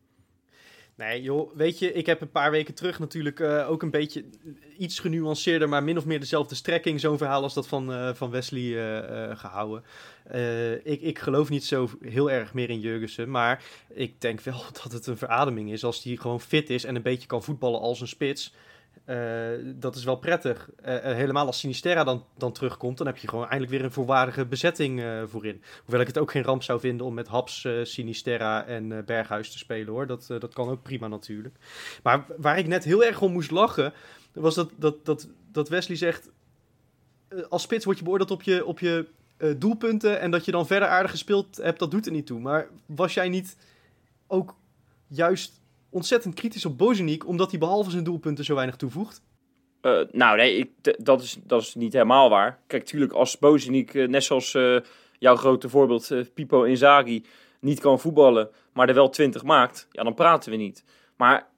[0.96, 4.24] Nee, joh, weet je, ik heb een paar weken terug natuurlijk eh, ook een beetje
[4.78, 8.30] iets genuanceerder, maar min of meer dezelfde strekking, zo'n verhaal als dat van, eh, van
[8.30, 9.84] Wesley eh, eh, gehouden.
[10.24, 14.62] Eh, ik, ik geloof niet zo heel erg meer in Jurgensen, maar ik denk wel
[14.82, 17.80] dat het een verademing is als hij gewoon fit is en een beetje kan voetballen
[17.80, 18.54] als een spits.
[19.06, 20.70] Eh, dat is wel prettig.
[20.82, 23.92] Eh, eh, helemaal als Sinisterra dan, dan terugkomt, dan heb je gewoon eindelijk weer een
[23.92, 25.62] volwaardige bezetting voorin.
[25.82, 29.58] Hoewel ik het ook geen ramp zou vinden om met Haps, Sinisterra en Berghuis te
[29.58, 30.06] spelen hoor.
[30.06, 31.54] Dat, dat kan ook prima natuurlijk.
[32.02, 33.92] Maar waar ik net heel erg om moest lachen,
[34.32, 36.30] was dat, dat, dat, dat Wesley zegt...
[37.48, 39.06] als spits word je beoordeeld op je, op je
[39.56, 42.40] doelpunten en dat je dan verder aardig gespeeld hebt, dat doet er niet toe.
[42.40, 43.56] Maar was jij niet
[44.26, 44.56] ook
[45.06, 45.60] juist
[45.96, 49.22] ontzettend kritisch op Bozeniek, omdat hij behalve zijn doelpunten zo weinig toevoegt?
[49.80, 50.70] Eh, nou, nee, ik,
[51.04, 52.58] dat, is, dat is niet helemaal waar.
[52.66, 54.76] Kijk, tuurlijk, als Bozeniek, eh, net zoals eh,
[55.18, 57.24] jouw grote voorbeeld Pipo Inzaghi,
[57.60, 60.84] niet kan voetballen, maar er wel 20 maakt, ja, dan praten we niet.
[61.16, 61.48] Maar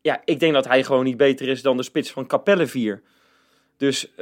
[0.00, 3.02] ja, ik denk dat hij gewoon niet beter is dan de spits van Capelle 4.
[3.76, 4.12] Dus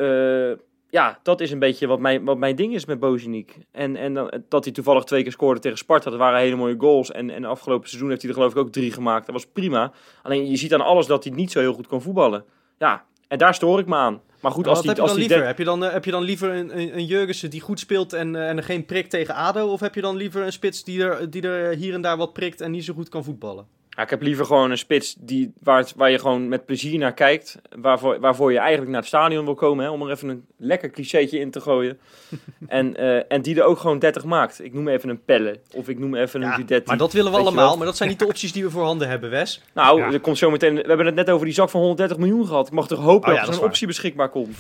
[0.91, 3.59] ja, dat is een beetje wat mijn, wat mijn ding is met Bozeniek.
[3.73, 7.11] En, en dat hij toevallig twee keer scoorde tegen Sparta, dat waren hele mooie goals.
[7.13, 9.27] En, en afgelopen seizoen heeft hij er geloof ik ook drie gemaakt.
[9.27, 9.93] Dat was prima.
[10.23, 12.45] Alleen je ziet aan alles dat hij niet zo heel goed kan voetballen.
[12.79, 14.21] Ja, en daar stoor ik me aan.
[14.41, 14.89] Maar goed, als hij...
[14.89, 15.39] heb je dan liever?
[15.39, 17.81] de- Heb je dan, eh, heb je dan liever een, een, een Jurgensen die goed
[17.81, 19.67] speelt en, eh, en er geen prik tegen ADO?
[19.69, 22.33] Of heb je dan liever een spits die er, die er hier en daar wat
[22.33, 23.67] prikt en niet zo goed kan voetballen?
[23.97, 26.99] Ja, ik heb liever gewoon een spits die, waar, het- waar je gewoon met plezier
[26.99, 27.59] naar kijkt.
[27.79, 29.85] Waarvoor, waarvoor je eigenlijk naar het stadion wil komen.
[29.85, 31.99] Hè, om er even een lekker clichétje in te gooien.
[32.67, 34.65] en, eh, en die er ook gewoon 30 maakt.
[34.65, 35.61] Ik noem even een Pelle.
[35.75, 36.89] Of ik noem even een Ja, Guidetti.
[36.89, 39.31] maar dat willen we allemaal, maar dat zijn niet de opties die we voorhanden hebben,
[39.31, 39.63] Wes.
[39.75, 40.13] Nou, Ja.
[40.13, 40.75] er komt zo meteen...
[40.75, 42.67] We hebben het net over die zak van 130 miljoen gehad.
[42.67, 43.69] Ik mag toch hopen Oh ja, dat er een waar.
[43.69, 44.57] optie beschikbaar komt.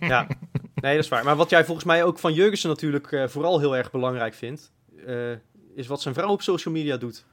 [0.00, 0.26] Ja,
[0.74, 1.24] nee, dat is waar.
[1.24, 4.72] Maar wat jij volgens mij ook van Jurgensen natuurlijk eh, vooral heel erg belangrijk vindt,
[5.06, 5.14] eh,
[5.74, 7.24] is wat zijn vrouw op social media doet.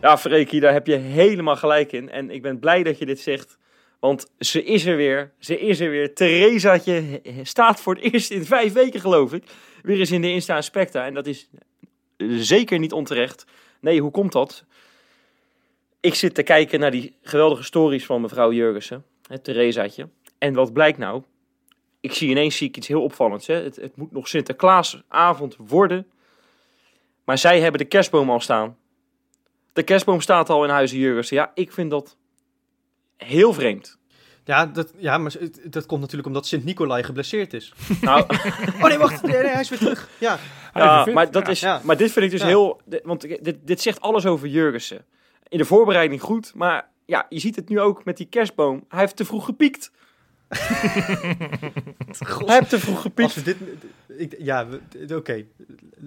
[0.00, 2.10] Ja, Freekie, daar heb je helemaal gelijk in.
[2.10, 3.58] En ik ben blij dat je dit zegt.
[3.98, 5.32] Want ze is er weer.
[5.38, 6.14] Ze is er weer.
[6.14, 9.44] Theresaatje staat voor het eerst in vijf weken, geloof ik.
[9.82, 11.06] Weer eens in de Insta Inspecta.
[11.06, 11.50] En dat is
[12.28, 13.44] zeker niet onterecht.
[13.80, 14.64] Nee, hoe komt dat?
[16.00, 19.04] Ik zit te kijken naar die geweldige stories van mevrouw Jurgensen.
[19.26, 20.08] Het Theresaatje.
[20.38, 21.22] En wat blijkt nou?
[22.00, 23.46] Ik zie ineens zie ik iets heel opvallends.
[23.46, 23.54] Hè?
[23.54, 26.06] Het, het moet nog Sinterklaasavond worden.
[27.30, 28.76] Maar zij hebben de kerstboom al staan.
[29.72, 31.36] De kerstboom staat al in Huizen Jurgensen.
[31.36, 32.16] Ja, ik vind dat
[33.16, 33.98] heel vreemd.
[34.44, 35.32] Ja, dat, ja maar
[35.64, 37.72] dat komt natuurlijk omdat Sint-Nicolai geblesseerd is.
[38.00, 38.24] Nou,
[38.82, 40.08] Oh nee, wacht, nee, nee, hij is weer terug.
[40.18, 40.38] Ja,
[41.12, 41.80] maar, dat is, Ja.
[41.84, 42.46] maar dit vind ik dus Ja.
[42.46, 42.80] heel...
[42.84, 45.04] dit- Want dit, dit zegt alles over Jurgensen.
[45.48, 48.84] In de voorbereiding goed, maar ja, je ziet het nu ook met die kerstboom.
[48.88, 49.90] Hij heeft te vroeg gepiekt.
[52.46, 53.56] Hij heeft te vroeg we dit...
[54.16, 54.66] Ik, ja,
[55.14, 55.44] oké.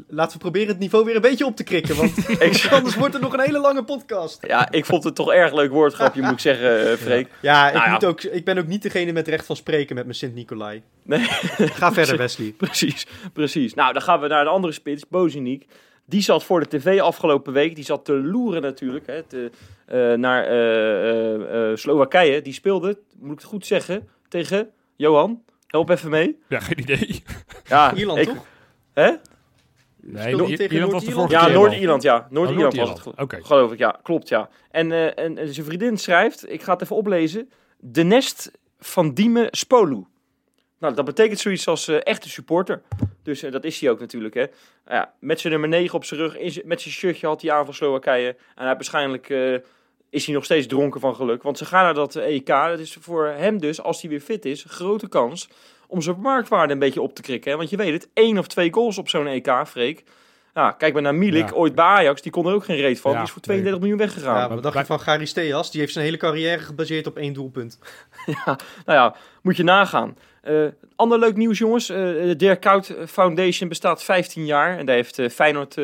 [0.08, 1.96] laten we proberen het niveau weer een beetje op te krikken.
[1.96, 2.14] Want
[2.72, 4.48] anders wordt het nog een hele lange podcast.
[4.48, 7.28] Ja, ik vond het toch erg leuk woordgrapje, moet ik zeggen, eh, Freek.
[7.40, 7.92] Ja, ik, Nou ja.
[7.92, 10.82] Moet ook, ik ben ook niet degene met recht van spreken met mijn Sint-Nicolai.
[11.04, 11.20] Nee.
[11.80, 12.54] Ga verder, Wesley.
[12.58, 13.74] Precies, precies.
[13.74, 15.66] Nou, dan gaan we naar de andere spits, Boziniek.
[16.06, 17.76] Die zat voor de tv afgelopen week.
[17.76, 19.52] Die zat te loeren natuurlijk hè, te,
[19.86, 22.42] eh, naar eh, Slowakije.
[22.42, 25.44] Die speelde, moet ik het goed zeggen, tegen Johan.
[25.68, 26.40] Help even mee.
[26.50, 27.24] Ja, geen idee.
[27.64, 28.46] Ja, Ierland, ik- toch?
[28.94, 29.12] Hè?
[30.02, 31.14] Nee, tegen Ierland was de Noord-Ierland?
[31.14, 31.62] vorige Ja, al.
[31.62, 32.28] Noord-Ierland, ja.
[32.30, 33.78] Noord-Ierland was het, geloof ik.
[33.78, 34.50] Ja, klopt, ja.
[34.72, 37.50] En, eh, en, en zijn vriendin schrijft, ik ga het even oplezen.
[37.78, 40.04] De nest van Diemen Spolu.
[40.80, 42.82] Nou, dat betekent zoiets als eh, echte supporter.
[43.24, 44.46] Dus eh, dat is hij ook natuurlijk, hè.
[44.86, 47.74] Ja, met zijn nummer 9 op zijn rug, met zijn shirtje had hij aan van
[47.74, 48.28] Slowakije.
[48.56, 49.56] En hij waarschijnlijk eh,
[50.14, 51.44] is hij nog steeds dronken van geluk.
[51.44, 52.48] Want ze gaan naar dat EK.
[52.48, 55.50] Dat is voor hem dus, als hij weer fit is, een grote kans
[55.88, 57.52] om zijn marktwaarde een beetje op te krikken.
[57.52, 57.58] Hè?
[57.58, 60.04] Want je weet het, één of twee goals op zo'n EK, Freek.
[60.54, 61.56] Ja, kijk maar naar Milik, Ja.
[61.56, 63.12] ooit bij Ajax, die kon er ook geen reet van.
[63.12, 64.38] Ja, die is voor 32 miljoen weggegaan.
[64.38, 65.72] Ja, wat dacht je van Gary Steas?
[65.72, 67.80] Die heeft zijn hele carrière gebaseerd op één doelpunt.
[68.46, 70.18] Nou ja, moet je nagaan.
[70.42, 71.90] Eh, ander leuk nieuws, jongens.
[71.90, 74.78] Eh, de Dirk Kuyt Foundation bestaat 15 jaar.
[74.78, 75.78] En daar heeft eh, Feyenoord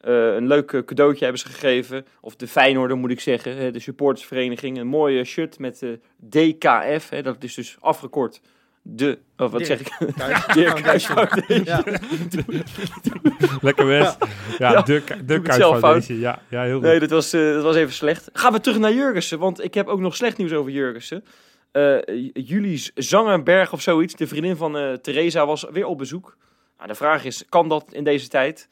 [0.00, 2.06] eh, een leuk eh, cadeautje hebben ze gegeven.
[2.20, 3.72] Of de Feyenoorder moet ik zeggen.
[3.72, 4.78] de supportersvereniging.
[4.78, 7.08] Een mooie shirt met eh, DKF.
[7.08, 8.40] Hè, dat is dus afgekort.
[8.82, 9.66] De, of wat Dirk.
[9.66, 10.14] zeg ik?
[10.54, 11.64] Dirk Foundation.
[11.64, 11.84] Ja.
[13.60, 14.16] Lekker West.
[14.58, 16.18] Ja, Ja, de, de Foundation.
[16.18, 16.82] Ja, ja, heel goed.
[16.82, 18.30] Nee, dat was, eh, dat was even slecht.
[18.32, 21.24] Gaan we terug naar Jurgensen, want ik heb ook nog slecht nieuws over Jurgensen.
[21.72, 21.96] Eh
[22.32, 26.36] Jullie Zangenberg of zoiets, de vriendin van eh Theresa, was weer op bezoek.
[26.76, 28.68] Nou, de vraag is, kan dat in deze tijd?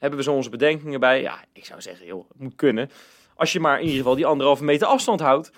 [0.00, 1.20] Hebben we zo onze bedenkingen bij?
[1.20, 2.90] Ja, ik zou zeggen, joh, het moet kunnen.
[3.34, 5.50] Als je maar in ieder geval die anderhalve meter afstand houdt.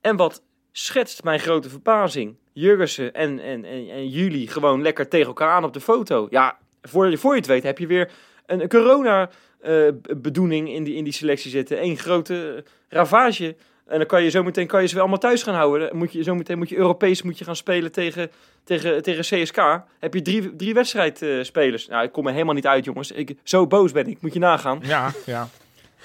[0.00, 2.36] En wat schetst mijn grote verbazing.
[2.52, 6.26] Jurgensen en, en, en, en jullie gewoon lekker tegen elkaar aan op de foto.
[6.30, 8.10] Ja, voor, je- voor je het weet heb je weer
[8.46, 9.30] een, een corona
[9.60, 11.82] eh, in die, in die selectie zitten.
[11.82, 13.56] Eén grote eh, ravage.
[13.92, 15.88] En dan kan je zo meteen kan je ze weer allemaal thuis gaan houden.
[15.88, 18.30] Dan moet je zo meteen moet je Europees moet je gaan spelen tegen,
[18.64, 19.56] tegen, tegen CSK.
[19.98, 21.86] Heb je drie, drie wedstrijdspelers.
[21.88, 23.10] nou, ik kom er helemaal niet uit, jongens.
[23.10, 24.20] Ik, zo boos ben ik.
[24.20, 24.80] Moet je nagaan.
[24.82, 25.48] Ja, ja.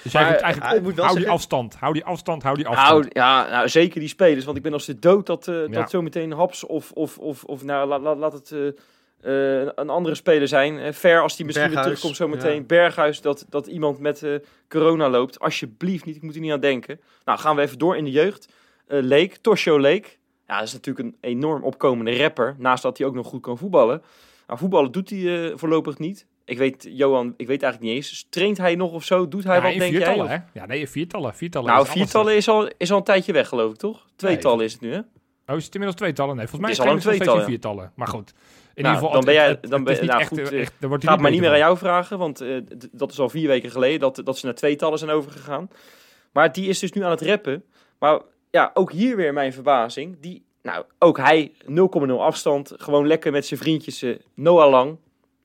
[0.02, 2.88] Dus jij Maar, eigenlijk moet wel hou die afstand, hou die afstand, hou die afstand.
[2.88, 4.44] Hou, ja, nou, zeker die spelers.
[4.44, 5.66] Want ik ben als de dood dat, eh Ja.
[5.66, 8.58] dat zometeen Haps of, of, of, of nou, laat, laat, laat het eh,
[9.20, 10.78] eh, een andere speler zijn.
[10.78, 12.54] Eh, Ver als die misschien weer terugkomt zometeen.
[12.54, 12.62] ja.
[12.62, 14.34] Berghuis, dat, dat iemand met eh,
[14.68, 15.40] corona loopt.
[15.40, 17.00] Alsjeblieft niet, ik moet er niet aan denken.
[17.24, 18.48] Nou, gaan we even door in de jeugd.
[18.86, 20.18] Eh Leek, Tosho Leek.
[20.46, 22.54] Ja, dat is natuurlijk een enorm opkomende rapper.
[22.58, 24.02] Naast dat hij ook nog goed kan voetballen.
[24.46, 26.26] Nou, voetballen doet hij eh, voorlopig niet.
[26.44, 28.26] Ik weet, Johan, ik weet eigenlijk niet eens.
[28.30, 29.28] Traint hij nog of zo?
[29.28, 29.90] Doet hij ja, wat, denk jij?
[29.90, 30.36] viertallen, Of- hè?
[30.52, 31.34] Ja, nee, viertallen.
[31.34, 34.06] viertallen Nou, is viertallen is al, is al een tijdje weg, geloof ik, toch?
[34.16, 34.98] Tweetallen is het nu, hè?
[35.46, 36.36] Oh, is het inmiddels tweetallen?
[36.36, 37.92] Nee, volgens mij Het is al een trainen ze nog steeds tweetal, in viertallen.
[37.94, 38.34] Maar goed.
[38.78, 41.04] In Nou, ieder geval, dan ben jij- dan ben- nou, echt, goed, eh, echt, wordt
[41.04, 42.56] Gaat maar niet meer aan jou vragen, want eh,
[42.92, 45.70] dat is al vier weken geleden dat, dat ze naar tweetallen zijn overgegaan.
[46.32, 47.64] Maar die is dus nu aan het rappen.
[47.98, 48.20] Maar
[48.50, 50.20] ja, ook hier weer mijn verbazing.
[50.20, 52.72] Die, nou, ook hij 0,0 afstand.
[52.76, 54.02] Gewoon lekker met zijn vriendjes.
[54.02, 54.98] eh, Noah Lang,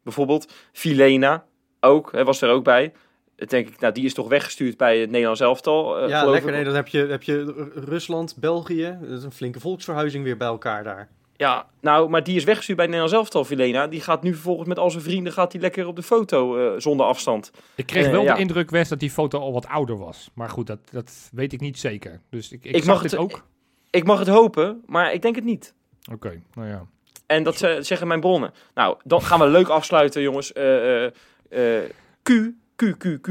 [0.03, 0.53] bijvoorbeeld.
[0.71, 1.45] Filena,
[1.79, 2.11] ook.
[2.11, 2.93] Hij was er ook bij.
[3.35, 6.07] Denk ik, nou, die is toch weggestuurd bij het Nederlands elftal.
[6.07, 6.49] Ja, lekker.
[6.49, 6.55] ik.
[6.55, 8.97] Nee, dan heb je, heb je Rusland, België.
[9.01, 11.09] Dat is een flinke volksverhuizing weer bij elkaar daar.
[11.35, 13.87] Ja, nou, maar die is weggestuurd bij het Nederlands elftal, Filena.
[13.87, 16.79] Die gaat nu vervolgens met al zijn vrienden gaat hij lekker op de foto eh,
[16.79, 17.51] zonder afstand.
[17.75, 18.33] Ik kreeg Eh, wel ja.
[18.33, 20.29] de indruk, West, dat die foto al wat ouder was.
[20.33, 22.21] Maar goed, dat, dat weet ik niet zeker.
[22.29, 23.43] Dus ik, ik, Ik mag dit het- ook.
[23.89, 25.73] Ik mag het hopen, maar ik denk het niet.
[26.11, 26.85] Oké, nou ja.
[27.25, 28.53] En dat ze- zeggen mijn bronnen.
[28.73, 30.53] Nou, dan gaan we leuk afsluiten, jongens.
[30.53, 31.11] Eh, eh,
[31.49, 31.89] eh,
[32.23, 32.29] Q,
[32.75, 33.29] Q, Q, Q.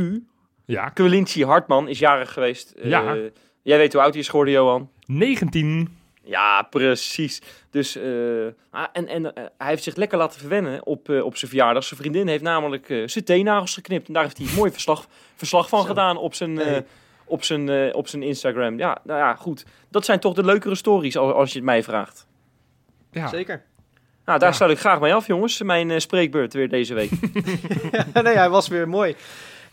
[0.64, 2.70] Ja, Quincy Hartman is jarig geweest.
[2.70, 3.16] Eh, Ja.
[3.62, 4.90] Jij weet hoe oud hij is geworden, Johan.
[5.06, 5.96] 19.
[6.24, 7.42] Ja, precies.
[7.70, 8.04] Dus, eh,
[8.70, 11.84] ah, en, en eh, hij heeft zich lekker laten verwennen op, eh, op zijn verjaardag.
[11.84, 14.06] Zijn vriendin heeft namelijk eh, zijn teennagels geknipt.
[14.06, 15.06] En daar heeft hij een mooi verslag,
[15.36, 15.86] verslag van Zo.
[15.86, 16.82] gedaan op zijn, eh, Nee.
[17.24, 18.78] op, zijn, eh, op zijn Instagram.
[18.78, 19.64] Ja, nou ja, goed.
[19.90, 22.26] Dat zijn toch de leukere stories als, als je het mij vraagt.
[23.10, 23.62] Ja, Zeker.
[24.24, 24.54] Nou, daar Ja.
[24.54, 25.62] sluit ik graag mee af, jongens.
[25.62, 27.10] Mijn eh, spreekbeurt weer deze week.
[28.22, 29.16] nee, hij was weer mooi.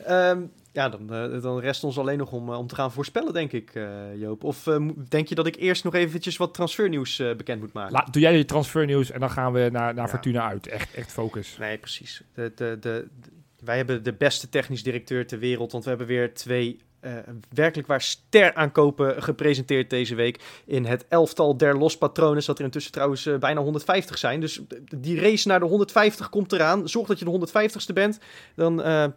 [0.06, 0.41] Ehm,
[0.80, 3.51] ja, dan, eh, dan rest ons alleen nog om, eh, om te gaan voorspellen, denk
[3.51, 4.43] ik, eh, Joop.
[4.43, 4.63] Of
[5.09, 7.93] denk je dat ik eerst nog eventjes wat transfernieuws bekend moet maken?
[7.93, 10.07] La, doe jij je transfernieuws en dan gaan we naar, naar Ja.
[10.07, 10.67] Fortuna uit.
[10.67, 11.57] Echt, echt focus.
[11.59, 12.21] Nee, precies.
[12.34, 13.07] De, de, de-
[13.63, 17.12] wij hebben de beste technisch directeur ter wereld, want we hebben weer twee eh,
[17.54, 20.39] werkelijk waar ster aankopen gepresenteerd deze week.
[20.66, 24.39] In het elftal der Los Patrones, dat er intussen trouwens eh, bijna 150 zijn.
[24.39, 24.62] Dus
[24.95, 26.89] die race naar de 150 komt eraan.
[26.89, 28.20] Zorg dat je de 150ste bent.
[28.56, 29.10] Dan eh, eh,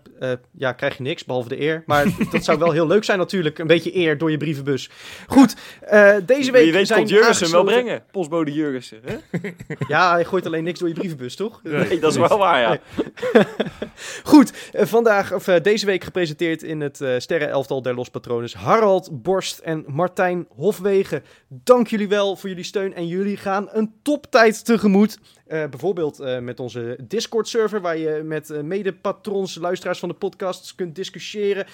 [0.50, 1.82] ja, krijg je niks, behalve de eer.
[1.86, 3.58] Maar dat zou wel heel leuk zijn natuurlijk.
[3.58, 4.90] Een beetje eer door je brievenbus.
[5.26, 8.04] Goed, eh, deze week Wie weet zijn komt Jurgensen wel brengen.
[8.10, 9.00] Postbode Jurgensen.
[9.04, 9.16] Hè?
[9.88, 11.60] Ja, hij gooit alleen niks door je brievenbus, toch?
[11.62, 12.78] Nee, dat is wel waar, ja.
[14.22, 17.14] Goed, eh, vandaag, of eh, deze week gepresenteerd in het eh
[17.72, 18.54] sterrenelftal der Los Patrones.
[18.54, 21.22] Harald Borst en Martijn Hofwegen.
[21.48, 25.18] Dank jullie wel voor jullie steun en jullie gaan een toptijd tegemoet.
[25.52, 30.74] Eh, bijvoorbeeld eh, met onze Discord-server, waar je met eh, mede-patrons, luisteraars van de podcast
[30.74, 31.66] kunt discussiëren.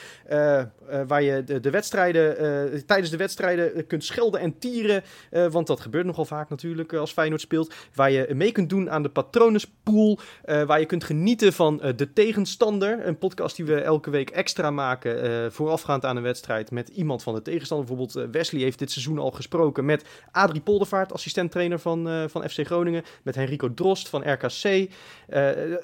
[1.06, 5.02] Waar je de, de wedstrijden, tijdens de wedstrijden kunt schelden en tieren.
[5.50, 7.74] want dat gebeurt nogal vaak natuurlijk als Feyenoord speelt.
[7.94, 10.18] Waar je mee kunt doen aan de patronenspool.
[10.44, 13.06] waar je kunt genieten van De Tegenstander.
[13.06, 15.52] Een podcast die we elke week extra maken.
[15.52, 17.86] voorafgaand aan een wedstrijd met iemand van de tegenstander.
[17.86, 23.02] Bijvoorbeeld Wesley heeft dit seizoen al gesproken met Adrie Poldervaart, assistent-trainer van, van FC Groningen.
[23.22, 24.62] Met Henrico Drost van RKC.
[24.64, 24.88] Eh,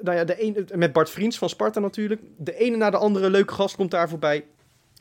[0.03, 2.21] nou ja, de een, met Bart Vriends van Sparta natuurlijk.
[2.37, 4.45] De ene na de andere leuke gast komt daar voorbij.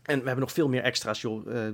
[0.04, 1.56] En we hebben nog veel meer extra's, joh.
[1.56, 1.74] Eh,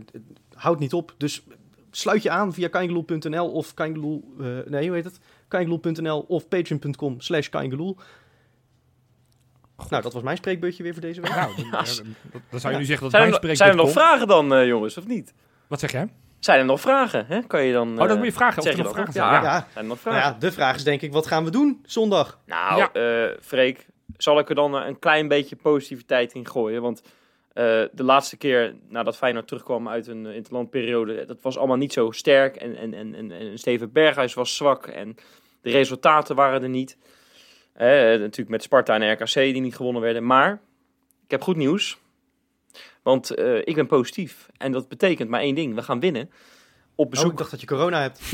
[0.53, 1.13] houd niet op.
[1.17, 1.43] Dus
[1.91, 4.33] sluit je aan via kaingeloel.nl of kaingeloel...
[4.39, 5.19] eh, nee, hoe heet het?
[5.47, 7.49] kaingeloel.nl of patreon.com slash.
[9.89, 11.35] Nou, dat was mijn spreekbeurtje weer voor deze week.
[11.35, 13.75] Nou, dan, dan- dan zou je nu zeggen dat Zijn er, mijn spreekbeurt zijn er
[13.75, 13.97] nog komt.
[13.97, 15.33] vragen dan, jongens, of niet?
[15.67, 16.09] Wat zeg jij?
[16.39, 17.25] Zijn er nog vragen?
[17.27, 17.41] Hè?
[17.47, 17.91] Kan je dan...
[17.91, 18.57] Oh, dat eh, moet je vragen.
[18.57, 19.25] Of zeg er je nog vragen zijn.
[19.25, 19.41] Ja, Ja.
[19.43, 19.49] Ja.
[19.51, 20.31] zijn er nog Nou vragen?
[20.33, 22.39] ja, de vraag is denk ik, wat gaan we doen zondag?
[22.45, 22.91] Nou, Ja.
[22.91, 23.87] eh, Freek,
[24.17, 26.81] zal ik er dan eh, een klein beetje positiviteit in gooien?
[26.81, 27.01] Want
[27.53, 31.93] eh, de laatste keer nadat Feyenoord terugkwam uit een uh, interlandperiode, dat was allemaal niet
[31.93, 32.55] zo sterk.
[32.55, 35.15] En, en, en, en, en Steven Berghuis was zwak en
[35.61, 36.97] de resultaten waren er niet.
[37.73, 40.25] Eh, natuurlijk met Sparta en RKC die niet gewonnen werden.
[40.25, 40.61] Maar
[41.23, 41.97] ik heb goed nieuws.
[43.03, 44.47] Want eh, ik ben positief.
[44.57, 45.75] En dat betekent maar één ding.
[45.75, 46.29] We gaan winnen.
[46.95, 47.31] Op Oh, bezoek.
[47.31, 48.19] ik dacht dat je corona hebt.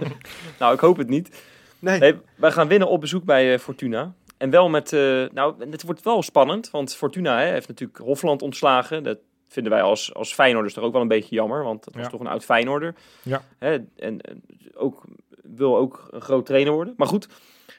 [0.58, 1.42] Nou, ik hoop het niet.
[1.78, 1.98] Nee.
[1.98, 4.14] Nee, wij gaan winnen op bezoek bij eh, Fortuna.
[4.36, 8.42] En wel met, eh, nou, het wordt wel spannend, want Fortuna hè, heeft natuurlijk Hofland
[8.42, 9.02] ontslagen.
[9.02, 9.18] Dat
[9.48, 12.10] vinden wij als, als Feyenoorders toch ook wel een beetje jammer, want dat was Ja.
[12.10, 12.94] toch een oud Feyenoorder.
[13.22, 13.42] Ja.
[13.58, 14.42] Hè, en en
[14.74, 15.04] ook,
[15.42, 16.94] wil ook een groot trainer worden.
[16.96, 17.28] Maar goed,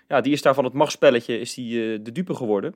[0.08, 2.76] ja, die is daar van het machtspelletje is die, de dupe geworden.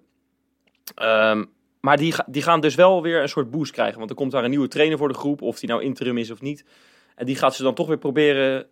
[0.95, 1.43] Ehm,
[1.85, 4.43] maar die, die gaan dus wel weer een soort boost krijgen, want er komt daar
[4.43, 6.65] een nieuwe trainer voor de groep, of die nou interim is of niet.
[7.15, 8.65] En die gaat ze dan toch weer proberen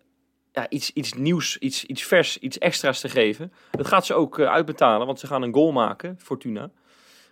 [0.52, 3.52] ja, iets, iets nieuws, iets, iets vers, iets extra's te geven.
[3.70, 6.70] Dat gaat ze ook eh, uitbetalen, want ze gaan een goal maken, Fortuna.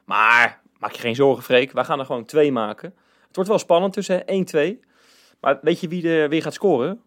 [0.04, 1.72] Maar maak je geen zorgen, Freek.
[1.72, 2.94] Wij gaan er gewoon twee maken.
[3.26, 4.22] Het wordt wel spannend tussen
[4.84, 4.88] 1-2.
[5.40, 7.00] Maar weet je wie, de, wie gaat scoren?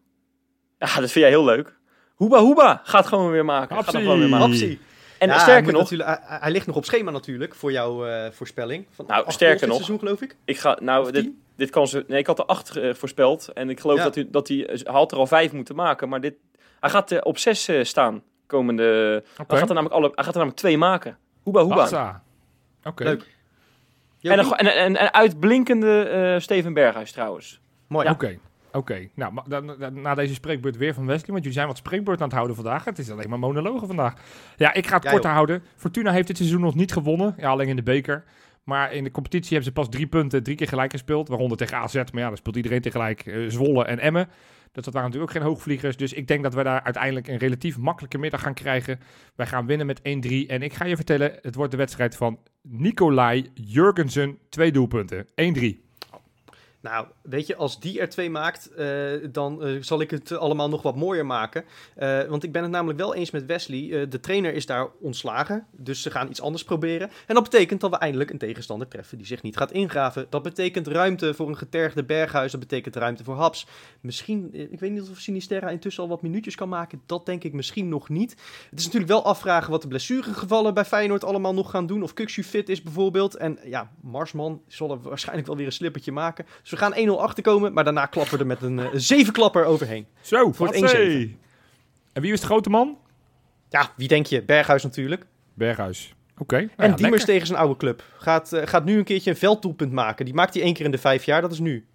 [0.80, 1.78] Ja, dat vind jij heel leuk.
[2.15, 3.76] Hoeba Hoeba gaat gewoon weer maken.
[3.76, 4.47] Gaat er gewoon weer maken.
[4.47, 4.80] Hapsie.
[5.30, 8.32] En Ja, sterker nog, natuurlijk- hij, hij ligt nog op schema natuurlijk voor jouw eh,
[8.32, 8.86] voorspelling.
[8.91, 9.76] Van Nou, sterker nog.
[9.76, 10.36] seizoen, geloof ik.
[10.45, 12.05] ik ga, nou, dit, dit kan ze.
[12.07, 13.47] Nee, ik had er acht eh, voorspeld.
[13.53, 14.03] En ik geloof Ja.
[14.03, 16.09] dat hij, dat hij, hij had er al vijf moeten maken.
[16.09, 16.34] Maar dit,
[16.80, 18.23] hij gaat eh, op zes eh, staan.
[18.47, 19.23] Komende.
[19.34, 19.43] Oké.
[19.47, 21.17] Hij, gaat er namelijk alle, hij gaat er namelijk twee maken.
[21.43, 22.23] Hoeba Hoeba.
[22.84, 23.03] Oké.
[23.03, 23.34] Leuk.
[24.21, 27.59] En en, en, en uitblinkende eh, Steven Berghuis trouwens.
[27.88, 28.09] Mooi.
[28.09, 28.39] Oké.
[28.76, 32.19] Oké, nou, dan, dan- na deze spreekbeurt weer van Wesley, want jullie zijn wat spreekbeurt
[32.19, 32.86] aan het houden vandaag.
[32.86, 34.13] Het is alleen maar monologen vandaag.
[34.57, 35.32] Ja, ik ga het Ja, kort joh.
[35.32, 35.63] houden.
[35.76, 38.23] Fortuna heeft dit seizoen nog niet gewonnen, ja, alleen in de beker.
[38.63, 41.28] Maar in de competitie hebben ze pas drie punten, drie keer gelijk gespeeld.
[41.28, 43.26] Waaronder tegen AZ, maar ja, daar speelt iedereen tegelijk.
[43.26, 44.28] eh, Zwolle en Emmen.
[44.71, 45.97] Dus dat waren natuurlijk ook geen hoogvliegers.
[45.97, 48.99] Dus ik denk dat we daar uiteindelijk een relatief makkelijke middag gaan krijgen.
[49.36, 50.47] Wij gaan winnen met 1-3.
[50.47, 54.38] En ik ga je vertellen, het wordt de wedstrijd van Nicolai Jurgensen.
[54.49, 55.26] Twee doelpunten.
[55.36, 55.84] 1-3.
[56.86, 58.88] Nou, weet je, als die er twee maakt, eh,
[59.31, 61.65] dan eh, zal ik het allemaal nog wat mooier maken.
[61.95, 64.07] Eh, want ik ben het namelijk wel eens met Wesley.
[64.07, 67.09] De trainer is daar ontslagen, dus ze gaan iets anders proberen.
[67.27, 70.25] En dat betekent dat we eindelijk een tegenstander treffen die zich niet gaat ingraven.
[70.29, 73.67] Dat betekent ruimte voor een getergde Berghuis, dat betekent ruimte voor Haps.
[74.01, 77.01] Misschien, ik weet niet of Sinisterra intussen al wat minuutjes kan maken.
[77.05, 78.31] Dat denk ik misschien nog niet.
[78.69, 82.03] Het is natuurlijk wel afvragen wat de blessuregevallen bij Feyenoord allemaal nog gaan doen.
[82.03, 83.36] Of Kuxu fit is bijvoorbeeld.
[83.36, 86.45] En ja, Marsman zal er waarschijnlijk wel weer een slippertje maken.
[86.76, 90.05] We gaan 1-0 achterkomen, maar daarna klappen we er met een eh, zevenklapper overheen.
[90.21, 91.28] Zo, Voor het Hatsé.
[91.28, 91.38] 1-7.
[92.13, 92.97] En wie is de grote man?
[93.69, 94.41] Ja, wie denk je?
[94.43, 95.26] Berghuis natuurlijk.
[95.53, 96.13] Berghuis.
[96.38, 96.55] Oké.
[96.55, 97.26] nou en ja, Diemers lekker.
[97.28, 98.03] tegen zijn oude club.
[98.17, 100.26] Gaat, eh, gaat nu een keertje een velddoelpunt maken.
[100.26, 101.86] Die maakt hij één keer in de vijf jaar, dat is nu.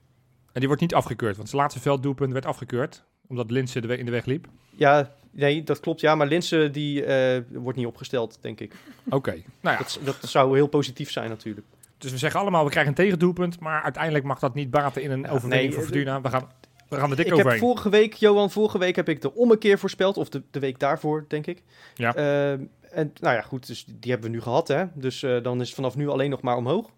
[0.52, 3.04] En die wordt niet afgekeurd, want zijn laatste velddoelpunt werd afgekeurd.
[3.26, 4.46] Omdat Linse in de weg liep.
[4.76, 6.00] Ja, nee, dat klopt.
[6.00, 8.72] Ja, maar Linse die eh, wordt niet opgesteld, denk ik.
[9.08, 9.42] Oké.
[9.60, 11.66] Nou ja, Dat, dat zou heel positief zijn natuurlijk.
[12.00, 13.60] Dus we zeggen allemaal, we krijgen een tegendoelpunt.
[13.60, 16.20] Maar uiteindelijk mag dat niet baten in een Ja, overwinning nee, voor eh, Fortuna.
[16.20, 16.48] We gaan,
[16.88, 17.60] we gaan er dik ik heb overheen.
[17.60, 20.16] vorige week, Johan, vorige week heb ik de ommekeer voorspeld.
[20.16, 21.62] Of de, de week daarvoor, denk ik.
[21.94, 22.14] Ja.
[22.14, 22.52] Eh,
[22.90, 24.84] en nou ja, goed, dus die hebben we nu gehad, hè.
[24.94, 26.90] Dus eh, dan is het vanaf nu alleen nog maar omhoog.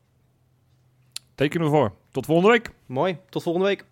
[1.34, 1.92] Tekenen we voor.
[2.10, 2.70] Tot volgende week.
[2.86, 3.84] Mooi, tot volgende week.